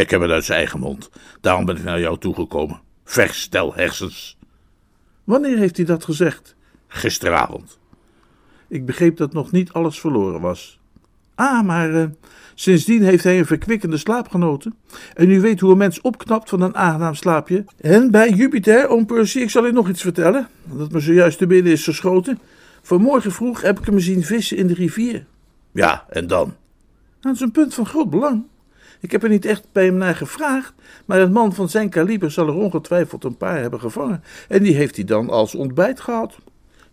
Ik 0.00 0.11
heb 0.11 0.20
het 0.20 0.31
uit 0.31 0.44
zijn 0.44 0.59
eigen 0.59 0.81
mond. 0.81 1.11
Daarom 1.40 1.64
ben 1.64 1.76
ik 1.76 1.83
naar 1.83 2.00
jou 2.00 2.18
toegekomen. 2.18 2.81
Verstel 3.05 3.74
hersens. 3.74 4.38
Wanneer 5.24 5.59
heeft 5.59 5.76
hij 5.76 5.87
dat 5.87 6.05
gezegd? 6.05 6.55
Gisteravond. 6.88 7.78
Ik 8.68 8.87
begreep 8.87 9.16
dat 9.16 9.33
nog 9.33 9.52
niet 9.52 9.72
alles 9.72 10.00
verloren 10.00 10.40
was. 10.40 10.81
Ah, 11.35 11.64
maar 11.64 11.90
uh, 11.90 12.05
sindsdien 12.55 13.02
heeft 13.02 13.24
hij 13.24 13.38
een 13.38 13.46
verkwikkende 13.46 13.96
slaap 13.96 14.28
genoten. 14.28 14.74
En 15.14 15.31
u 15.31 15.40
weet 15.40 15.61
hoe 15.61 15.70
een 15.72 15.78
mens 15.78 16.00
opknapt 16.00 16.48
van 16.48 16.61
een 16.61 16.76
aangenaam 16.76 17.14
slaapje. 17.14 17.64
En 17.81 18.11
bij 18.11 18.31
Jupiter, 18.31 18.88
oom 18.88 19.07
Percy, 19.07 19.38
ik 19.38 19.50
zal 19.50 19.66
u 19.66 19.72
nog 19.72 19.88
iets 19.88 20.02
vertellen, 20.02 20.48
dat 20.64 20.92
me 20.92 21.00
zojuist 21.00 21.38
te 21.38 21.46
binnen 21.46 21.72
is 21.72 21.85
geschoten. 21.85 22.38
Vanmorgen 22.83 23.33
vroeg 23.33 23.61
heb 23.61 23.78
ik 23.78 23.87
hem 23.87 24.00
zien 24.00 24.22
vissen 24.22 24.57
in 24.57 24.66
de 24.66 24.74
rivier. 24.74 25.26
Ja, 25.72 26.05
en 26.09 26.26
dan? 26.26 26.55
Dat 27.20 27.35
is 27.35 27.40
een 27.40 27.50
punt 27.50 27.74
van 27.74 27.87
groot 27.87 28.11
belang. 28.11 28.50
Ik 29.03 29.11
heb 29.11 29.23
er 29.23 29.29
niet 29.29 29.45
echt 29.45 29.67
bij 29.73 29.85
hem 29.85 29.97
naar 29.97 30.15
gevraagd, 30.15 30.75
maar 31.05 31.21
een 31.21 31.33
man 31.33 31.55
van 31.55 31.69
zijn 31.69 31.88
kaliber 31.88 32.31
zal 32.31 32.47
er 32.47 32.55
ongetwijfeld 32.55 33.25
een 33.25 33.37
paar 33.37 33.61
hebben 33.61 33.81
gevangen. 33.81 34.23
En 34.49 34.62
die 34.62 34.75
heeft 34.75 34.97
hij 34.97 35.05
dan 35.05 35.31
als 35.31 35.55
ontbijt 35.55 36.01
gehad. 36.01 36.38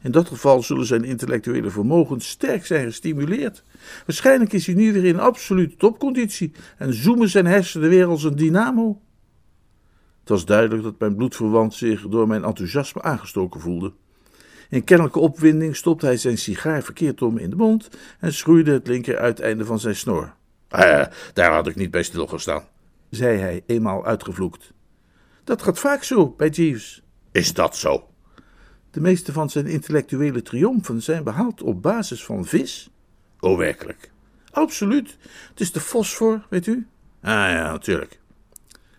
In 0.02 0.12
dat 0.12 0.28
geval 0.28 0.64
zullen 0.64 0.86
zijn 0.86 1.04
intellectuele 1.04 1.70
vermogens 1.70 2.30
sterk 2.30 2.66
zijn 2.66 2.86
gestimuleerd. 2.86 3.64
Waarschijnlijk 4.06 4.54
is 4.54 4.66
hij 4.66 4.76
nu 4.76 4.94
weer 4.94 5.06
in 5.06 5.20
absolute 5.20 5.76
topconditie 5.76 6.52
en 6.78 6.94
zoomen 6.94 7.30
zijn 7.30 7.46
hersenen 7.46 7.90
weer 7.90 8.06
als 8.06 8.24
een 8.24 8.36
dynamo. 8.36 9.02
Het 10.20 10.30
was 10.30 10.46
duidelijk 10.46 10.84
dat 10.84 11.00
mijn 11.00 11.16
bloedverwant 11.16 11.74
zich 11.74 12.08
door 12.08 12.28
mijn 12.28 12.44
enthousiasme 12.44 13.02
aangestoken 13.02 13.60
voelde. 13.60 13.94
In 14.70 14.84
kennelijke 14.84 15.20
opwinding 15.20 15.76
stopte 15.76 16.06
hij 16.06 16.18
zijn 16.18 16.38
sigaar 16.38 16.84
verkeerd 16.84 17.22
om 17.22 17.38
in 17.38 17.50
de 17.50 17.56
mond 17.56 17.90
en 18.20 18.34
schroeide 18.34 18.72
het 18.72 18.88
linker 18.88 19.18
uiteinde 19.18 19.66
van 19.66 19.80
zijn 19.80 19.96
snor. 19.96 20.38
Eh, 20.70 21.06
daar 21.34 21.52
had 21.54 21.68
ik 21.68 21.76
niet 21.76 21.92
bij 21.92 22.04
stilgestaan, 22.04 22.64
zei 23.10 23.38
hij, 23.38 23.64
eenmaal 23.66 24.06
uitgevloekt. 24.06 24.72
Dat 25.44 25.62
gaat 25.62 25.80
vaak 25.80 26.04
zo 26.04 26.34
bij 26.38 26.50
Jeeves. 26.50 27.04
Is 27.32 27.54
dat 27.54 27.76
zo? 27.76 28.10
De 28.92 29.02
meeste 29.02 29.32
van 29.32 29.50
zijn 29.50 29.68
intellectuele 29.68 30.42
triomfen 30.42 31.02
zijn 31.02 31.24
behaald 31.24 31.62
op 31.62 31.82
basis 31.82 32.24
van 32.24 32.46
vis. 32.46 32.90
Oh, 33.40 33.58
werkelijk? 33.58 34.12
Absoluut. 34.52 35.18
Het 35.50 35.60
is 35.60 35.72
de 35.72 35.80
fosfor, 35.80 36.46
weet 36.50 36.68
u? 36.68 36.88
Ah 37.22 37.32
ja, 37.32 37.72
natuurlijk. 37.72 38.20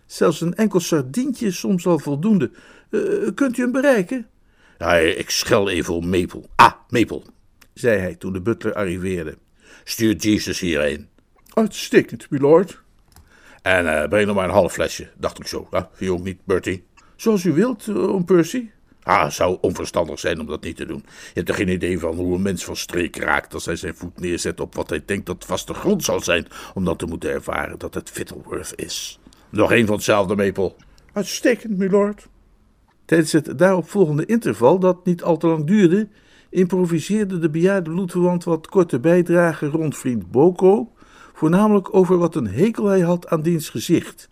Zelfs 0.05 0.41
een 0.41 0.55
enkel 0.55 0.79
sardientje 0.79 1.45
is 1.45 1.59
soms 1.59 1.87
al 1.87 1.99
voldoende. 1.99 2.51
Uh, 2.89 3.29
kunt 3.35 3.57
u 3.57 3.61
hem 3.61 3.71
bereiken? 3.71 4.27
Ja, 4.77 4.95
ik 4.95 5.29
schel 5.29 5.69
even 5.69 5.93
om 5.93 6.09
Maple. 6.09 6.43
Ah, 6.55 6.73
Maple, 6.89 7.21
zei 7.73 7.99
hij 7.99 8.15
toen 8.15 8.33
de 8.33 8.41
butler 8.41 8.73
arriveerde. 8.73 9.37
Stuur 9.83 10.15
Jesus 10.15 10.59
hierheen. 10.59 11.09
Uitstekend, 11.53 12.29
milord. 12.29 12.81
En 13.61 13.85
uh, 13.85 14.07
breng 14.07 14.25
nog 14.25 14.35
maar 14.35 14.45
een 14.45 14.51
half 14.53 14.73
flesje, 14.73 15.09
dacht 15.17 15.39
ik 15.39 15.47
zo. 15.47 15.67
Vind 15.71 15.87
je 15.97 16.11
ook 16.11 16.23
niet, 16.23 16.39
Bertie? 16.43 16.83
Zoals 17.15 17.43
u 17.43 17.53
wilt, 17.53 17.87
uh, 17.87 18.13
oom 18.13 18.25
Percy. 18.25 18.69
Ah, 19.03 19.29
zou 19.29 19.57
onverstandig 19.61 20.19
zijn 20.19 20.39
om 20.39 20.45
dat 20.45 20.63
niet 20.63 20.75
te 20.75 20.85
doen. 20.85 21.03
Je 21.05 21.31
hebt 21.33 21.49
er 21.49 21.55
geen 21.55 21.67
idee 21.67 21.99
van 21.99 22.15
hoe 22.15 22.35
een 22.35 22.41
mens 22.41 22.63
van 22.63 22.75
streek 22.75 23.15
raakt 23.15 23.53
als 23.53 23.65
hij 23.65 23.75
zijn 23.75 23.95
voet 23.95 24.19
neerzet 24.19 24.59
op 24.59 24.75
wat 24.75 24.89
hij 24.89 25.03
denkt 25.05 25.25
dat 25.25 25.45
vaste 25.45 25.73
grond 25.73 26.03
zal 26.03 26.19
zijn, 26.19 26.47
om 26.73 26.85
dan 26.85 26.95
te 26.95 27.05
moeten 27.05 27.31
ervaren 27.31 27.79
dat 27.79 27.93
het 27.93 28.09
Fittleworth 28.09 28.73
is. 28.75 29.19
Nog 29.49 29.71
één 29.71 29.85
van 29.85 29.95
hetzelfde, 29.95 30.35
Maple. 30.35 30.73
Uitstekend, 31.13 31.77
milord. 31.77 32.27
Tijdens 33.05 33.31
het 33.31 33.57
daaropvolgende 33.57 34.25
interval, 34.25 34.79
dat 34.79 35.05
niet 35.05 35.23
al 35.23 35.37
te 35.37 35.47
lang 35.47 35.67
duurde, 35.67 36.07
improviseerde 36.49 37.39
de 37.39 37.49
bejaarde 37.49 37.89
bloedverwant 37.89 38.43
wat 38.43 38.67
korte 38.67 38.99
bijdragen 38.99 39.69
rond 39.69 39.97
vriend 39.97 40.31
Boko, 40.31 40.91
voornamelijk 41.41 41.93
over 41.93 42.17
wat 42.17 42.35
een 42.35 42.47
hekel 42.47 42.85
hij 42.85 42.99
had 42.99 43.27
aan 43.27 43.41
diens 43.41 43.69
gezicht. 43.69 44.29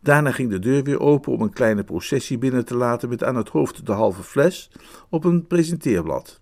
Daarna 0.00 0.32
ging 0.32 0.50
de 0.50 0.58
deur 0.58 0.82
weer 0.82 1.00
open 1.00 1.32
om 1.32 1.40
een 1.40 1.52
kleine 1.52 1.84
processie 1.84 2.38
binnen 2.38 2.64
te 2.64 2.74
laten 2.74 3.08
met 3.08 3.24
aan 3.24 3.36
het 3.36 3.48
hoofd 3.48 3.86
de 3.86 3.92
halve 3.92 4.22
fles 4.22 4.70
op 5.08 5.24
een 5.24 5.46
presenteerblad. 5.46 6.40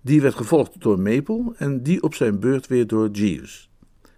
Die 0.00 0.20
werd 0.20 0.34
gevolgd 0.34 0.80
door 0.80 1.00
Maple 1.00 1.54
en 1.56 1.82
die 1.82 2.02
op 2.02 2.14
zijn 2.14 2.40
beurt 2.40 2.66
weer 2.66 2.86
door 2.86 3.10
Jeeves. 3.10 3.70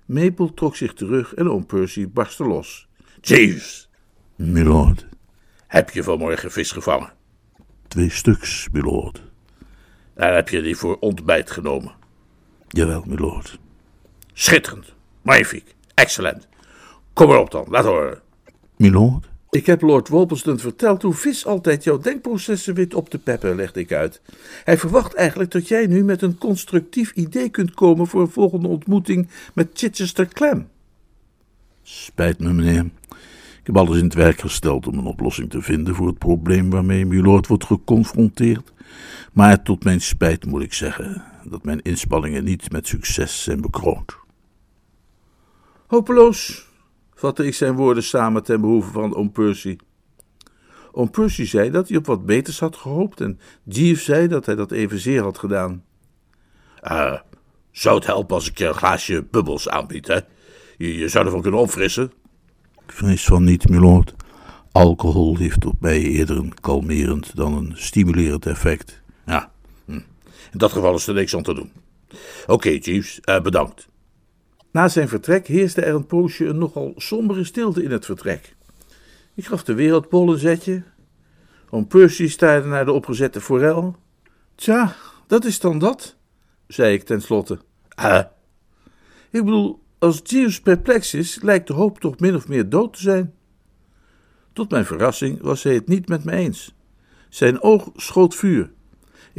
Maple 0.06 0.54
trok 0.54 0.76
zich 0.76 0.92
terug 0.94 1.34
en 1.34 1.50
oom 1.50 1.66
Percy 1.66 2.08
barstte 2.08 2.44
los. 2.44 2.88
Jeeves! 3.20 3.90
Milord. 4.36 5.06
Heb 5.66 5.90
je 5.90 6.02
vanmorgen 6.02 6.50
vis 6.50 6.72
gevangen? 6.72 7.12
Twee 7.88 8.10
stuks, 8.10 8.68
milord. 8.72 9.22
Daar 10.14 10.34
heb 10.34 10.48
je 10.48 10.62
die 10.62 10.76
voor 10.76 10.96
ontbijt 10.98 11.50
genomen. 11.50 11.92
Jawel, 12.68 13.04
milord. 13.06 13.58
Schitterend. 14.40 14.94
Magnifiek. 15.22 15.74
Excellent. 15.94 16.48
Kom 17.12 17.30
erop 17.30 17.50
dan, 17.50 17.66
laat 17.68 17.84
horen. 17.84 18.20
Milord? 18.76 19.28
Ik 19.50 19.66
heb 19.66 19.82
Lord 19.82 20.08
Wolperston 20.08 20.58
verteld 20.58 21.02
hoe 21.02 21.14
vis 21.14 21.46
altijd 21.46 21.84
jouw 21.84 21.98
denkprocessen 21.98 22.74
weet 22.74 22.94
op 22.94 23.10
te 23.10 23.18
peppen, 23.18 23.56
legde 23.56 23.80
ik 23.80 23.92
uit. 23.92 24.20
Hij 24.64 24.78
verwacht 24.78 25.14
eigenlijk 25.14 25.50
dat 25.50 25.68
jij 25.68 25.86
nu 25.86 26.04
met 26.04 26.22
een 26.22 26.38
constructief 26.38 27.10
idee 27.10 27.48
kunt 27.48 27.74
komen 27.74 28.06
voor 28.06 28.20
een 28.20 28.30
volgende 28.30 28.68
ontmoeting 28.68 29.28
met 29.54 29.70
Chichester 29.74 30.28
Clem. 30.28 30.68
Spijt 31.82 32.38
me, 32.38 32.52
meneer. 32.52 32.84
Ik 33.60 33.66
heb 33.66 33.76
alles 33.76 33.98
in 33.98 34.04
het 34.04 34.14
werk 34.14 34.40
gesteld 34.40 34.86
om 34.86 34.98
een 34.98 35.06
oplossing 35.06 35.50
te 35.50 35.62
vinden 35.62 35.94
voor 35.94 36.06
het 36.06 36.18
probleem 36.18 36.70
waarmee 36.70 37.06
Milord 37.06 37.46
wordt 37.46 37.64
geconfronteerd. 37.64 38.72
Maar 39.32 39.62
tot 39.62 39.84
mijn 39.84 40.00
spijt 40.00 40.46
moet 40.46 40.62
ik 40.62 40.72
zeggen 40.72 41.24
dat 41.44 41.64
mijn 41.64 41.82
inspanningen 41.82 42.44
niet 42.44 42.72
met 42.72 42.86
succes 42.86 43.42
zijn 43.42 43.60
bekroond. 43.60 44.19
Hopeloos, 45.90 46.66
vatte 47.14 47.46
ik 47.46 47.54
zijn 47.54 47.74
woorden 47.74 48.02
samen 48.02 48.42
ten 48.42 48.60
behoeve 48.60 48.90
van 48.90 49.14
oom 49.14 49.32
Percy. 49.32 49.76
Oom 50.92 51.10
Percy 51.10 51.44
zei 51.44 51.70
dat 51.70 51.88
hij 51.88 51.96
op 51.96 52.06
wat 52.06 52.26
beters 52.26 52.60
had 52.60 52.76
gehoopt 52.76 53.20
en 53.20 53.40
Jeeves 53.62 54.04
zei 54.04 54.28
dat 54.28 54.46
hij 54.46 54.54
dat 54.54 54.70
evenzeer 54.70 55.22
had 55.22 55.38
gedaan. 55.38 55.84
Uh, 56.82 57.18
zou 57.70 57.96
het 57.96 58.06
helpen 58.06 58.34
als 58.34 58.48
ik 58.48 58.58
je 58.58 58.66
een 58.66 58.74
glaasje 58.74 59.24
bubbels 59.30 59.68
aanbied, 59.68 60.06
hè? 60.06 60.18
Je, 60.76 60.94
je 60.94 61.08
zou 61.08 61.24
ervan 61.24 61.42
kunnen 61.42 61.60
opfrissen. 61.60 62.12
Ik 62.86 62.92
vrees 62.92 63.24
van 63.24 63.44
niet, 63.44 63.68
milord. 63.68 64.14
Alcohol 64.72 65.36
heeft 65.36 65.64
op 65.66 65.80
mij 65.80 66.00
eerder 66.00 66.36
een 66.36 66.54
kalmerend 66.60 67.36
dan 67.36 67.54
een 67.54 67.72
stimulerend 67.74 68.46
effect. 68.46 69.02
Ja, 69.26 69.52
hm. 69.84 69.92
in 70.52 70.58
dat 70.58 70.72
geval 70.72 70.94
is 70.94 71.06
er 71.06 71.14
niks 71.14 71.36
aan 71.36 71.42
te 71.42 71.54
doen. 71.54 71.72
Oké, 72.42 72.52
okay, 72.52 72.76
Jeeves, 72.76 73.20
uh, 73.24 73.40
bedankt. 73.40 73.89
Na 74.70 74.88
zijn 74.88 75.08
vertrek 75.08 75.46
heerste 75.46 75.80
er 75.80 75.94
een 75.94 76.06
poosje 76.06 76.46
een 76.46 76.58
nogal 76.58 76.92
sombere 76.96 77.44
stilte 77.44 77.82
in 77.82 77.90
het 77.90 78.04
vertrek. 78.04 78.56
Ik 79.34 79.46
gaf 79.46 79.64
de 79.64 79.74
wereldbol 79.74 80.32
een 80.32 80.38
zetje. 80.38 80.82
Oom 81.70 81.86
Percy 81.86 82.28
staarde 82.28 82.68
naar 82.68 82.84
de 82.84 82.92
opgezette 82.92 83.40
forel. 83.40 83.96
Tja, 84.54 84.96
dat 85.26 85.44
is 85.44 85.60
dan 85.60 85.78
dat, 85.78 86.16
zei 86.66 86.94
ik 86.94 87.02
tenslotte. 87.02 87.58
Huh? 88.00 88.22
Ik 89.30 89.44
bedoel, 89.44 89.82
als 89.98 90.20
Jeeves 90.24 90.60
perplex 90.60 91.14
is, 91.14 91.38
lijkt 91.42 91.66
de 91.66 91.72
hoop 91.72 92.00
toch 92.00 92.18
min 92.18 92.34
of 92.34 92.48
meer 92.48 92.68
dood 92.68 92.92
te 92.92 93.00
zijn. 93.00 93.34
Tot 94.52 94.70
mijn 94.70 94.84
verrassing 94.84 95.40
was 95.40 95.62
hij 95.62 95.74
het 95.74 95.88
niet 95.88 96.08
met 96.08 96.24
me 96.24 96.32
eens. 96.32 96.74
Zijn 97.28 97.62
oog 97.62 97.90
schoot 97.96 98.34
vuur. 98.34 98.72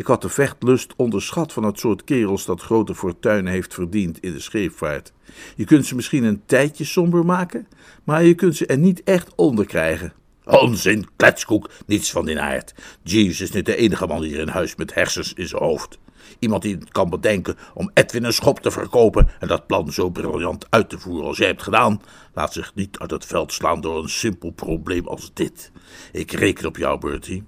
Ik 0.02 0.08
had 0.08 0.22
de 0.22 0.30
vechtlust 0.30 0.94
onderschat 0.96 1.54
van 1.54 1.64
het 1.64 1.80
soort 1.80 2.04
kerels 2.04 2.46
dat 2.46 2.62
grote 2.62 2.96
fortuinen 2.96 3.52
heeft 3.52 3.74
verdiend 3.74 4.20
in 4.20 4.34
de 4.34 4.40
scheepvaart. 4.40 5.14
Je 5.56 5.66
kunt 5.66 5.86
ze 5.86 5.96
misschien 5.96 6.24
een 6.24 6.42
tijdje 6.46 6.84
somber 6.84 7.26
maken, 7.26 7.68
maar 8.04 8.24
je 8.24 8.34
kunt 8.34 8.56
ze 8.56 8.66
er 8.66 8.78
niet 8.78 9.04
echt 9.04 9.36
onder 9.36 9.66
krijgen. 9.66 10.14
Onzin, 10.46 11.08
kletskoek, 11.16 11.70
niets 11.86 12.12
van 12.12 12.26
die 12.26 12.40
aard. 12.40 12.74
Jeeves 13.04 13.42
is 13.42 13.52
niet 13.52 13.66
de 13.66 13.76
enige 13.76 14.08
man 14.08 14.24
hier 14.24 14.40
in 14.40 14.48
huis 14.48 14.76
met 14.76 14.94
hersens 14.94 15.34
in 15.34 15.48
zijn 15.48 15.64
hoofd. 15.64 16.00
Iemand 16.40 16.62
die 16.62 16.76
het 16.76 16.92
kan 16.92 17.10
bedenken 17.10 17.56
om 17.74 17.92
Edwin 17.94 18.24
een 18.24 18.34
schop 18.34 18.60
te 18.60 18.72
verkopen 18.72 19.30
en 19.40 19.48
dat 19.48 19.68
plan 19.68 19.92
zo 19.92 20.10
briljant 20.10 20.66
uit 20.70 20.90
te 20.90 21.00
voeren 21.00 21.28
als 21.28 21.38
jij 21.38 21.48
hebt 21.48 21.64
gedaan, 21.64 22.02
laat 22.34 22.54
zich 22.54 22.76
niet 22.76 23.00
uit 23.00 23.12
het 23.12 23.26
veld 23.26 23.54
slaan 23.54 23.82
door 23.82 24.04
een 24.04 24.10
simpel 24.10 24.52
probleem 24.52 25.08
als 25.08 25.32
dit. 25.34 25.72
Ik 26.12 26.32
reken 26.32 26.68
op 26.68 26.78
jou, 26.78 27.00
Bertie. 27.00 27.44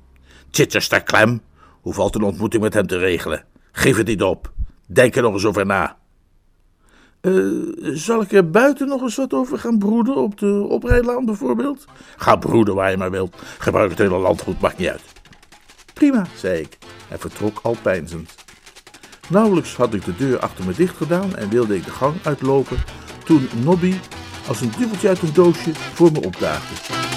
Chichester 0.51 1.03
Clem, 1.03 1.41
hoe 1.83 1.93
valt 1.93 2.15
een 2.15 2.23
ontmoeting 2.23 2.63
met 2.63 2.73
hem 2.73 2.87
te 2.87 2.97
regelen? 2.97 3.45
Geef 3.71 3.97
het 3.97 4.07
niet 4.07 4.23
op. 4.23 4.51
Denk 4.85 5.15
er 5.15 5.21
nog 5.21 5.33
eens 5.33 5.45
over 5.45 5.65
na. 5.65 5.97
Uh, 7.21 7.71
zal 7.79 8.21
ik 8.21 8.31
er 8.31 8.49
buiten 8.49 8.87
nog 8.87 9.01
eens 9.01 9.15
wat 9.15 9.33
over 9.33 9.59
gaan 9.59 9.77
broeden, 9.77 10.15
op 10.15 10.37
de 10.39 10.65
oprijlaan 10.69 11.25
bijvoorbeeld? 11.25 11.85
Ga 12.17 12.35
broeden 12.35 12.75
waar 12.75 12.91
je 12.91 12.97
maar 12.97 13.11
wilt. 13.11 13.35
Gebruik 13.57 13.89
het 13.89 13.99
hele 13.99 14.17
landgoed, 14.17 14.61
maakt 14.61 14.77
niet 14.77 14.89
uit. 14.89 15.01
Prima, 15.93 16.25
zei 16.35 16.59
ik 16.59 16.77
en 17.09 17.19
vertrok 17.19 17.59
al 17.63 17.75
peinzend. 17.81 18.35
Nauwelijks 19.29 19.75
had 19.75 19.93
ik 19.93 20.05
de 20.05 20.15
deur 20.15 20.39
achter 20.39 20.65
me 20.65 20.73
dicht 20.73 20.97
gedaan 20.97 21.35
en 21.35 21.49
wilde 21.49 21.75
ik 21.75 21.85
de 21.85 21.91
gang 21.91 22.15
uitlopen, 22.23 22.77
toen 23.25 23.47
Nobby 23.63 23.93
als 24.47 24.61
een 24.61 24.71
duveltje 24.77 25.07
uit 25.07 25.21
een 25.21 25.33
doosje 25.33 25.71
voor 25.73 26.11
me 26.11 26.21
opdaagde. 26.21 27.12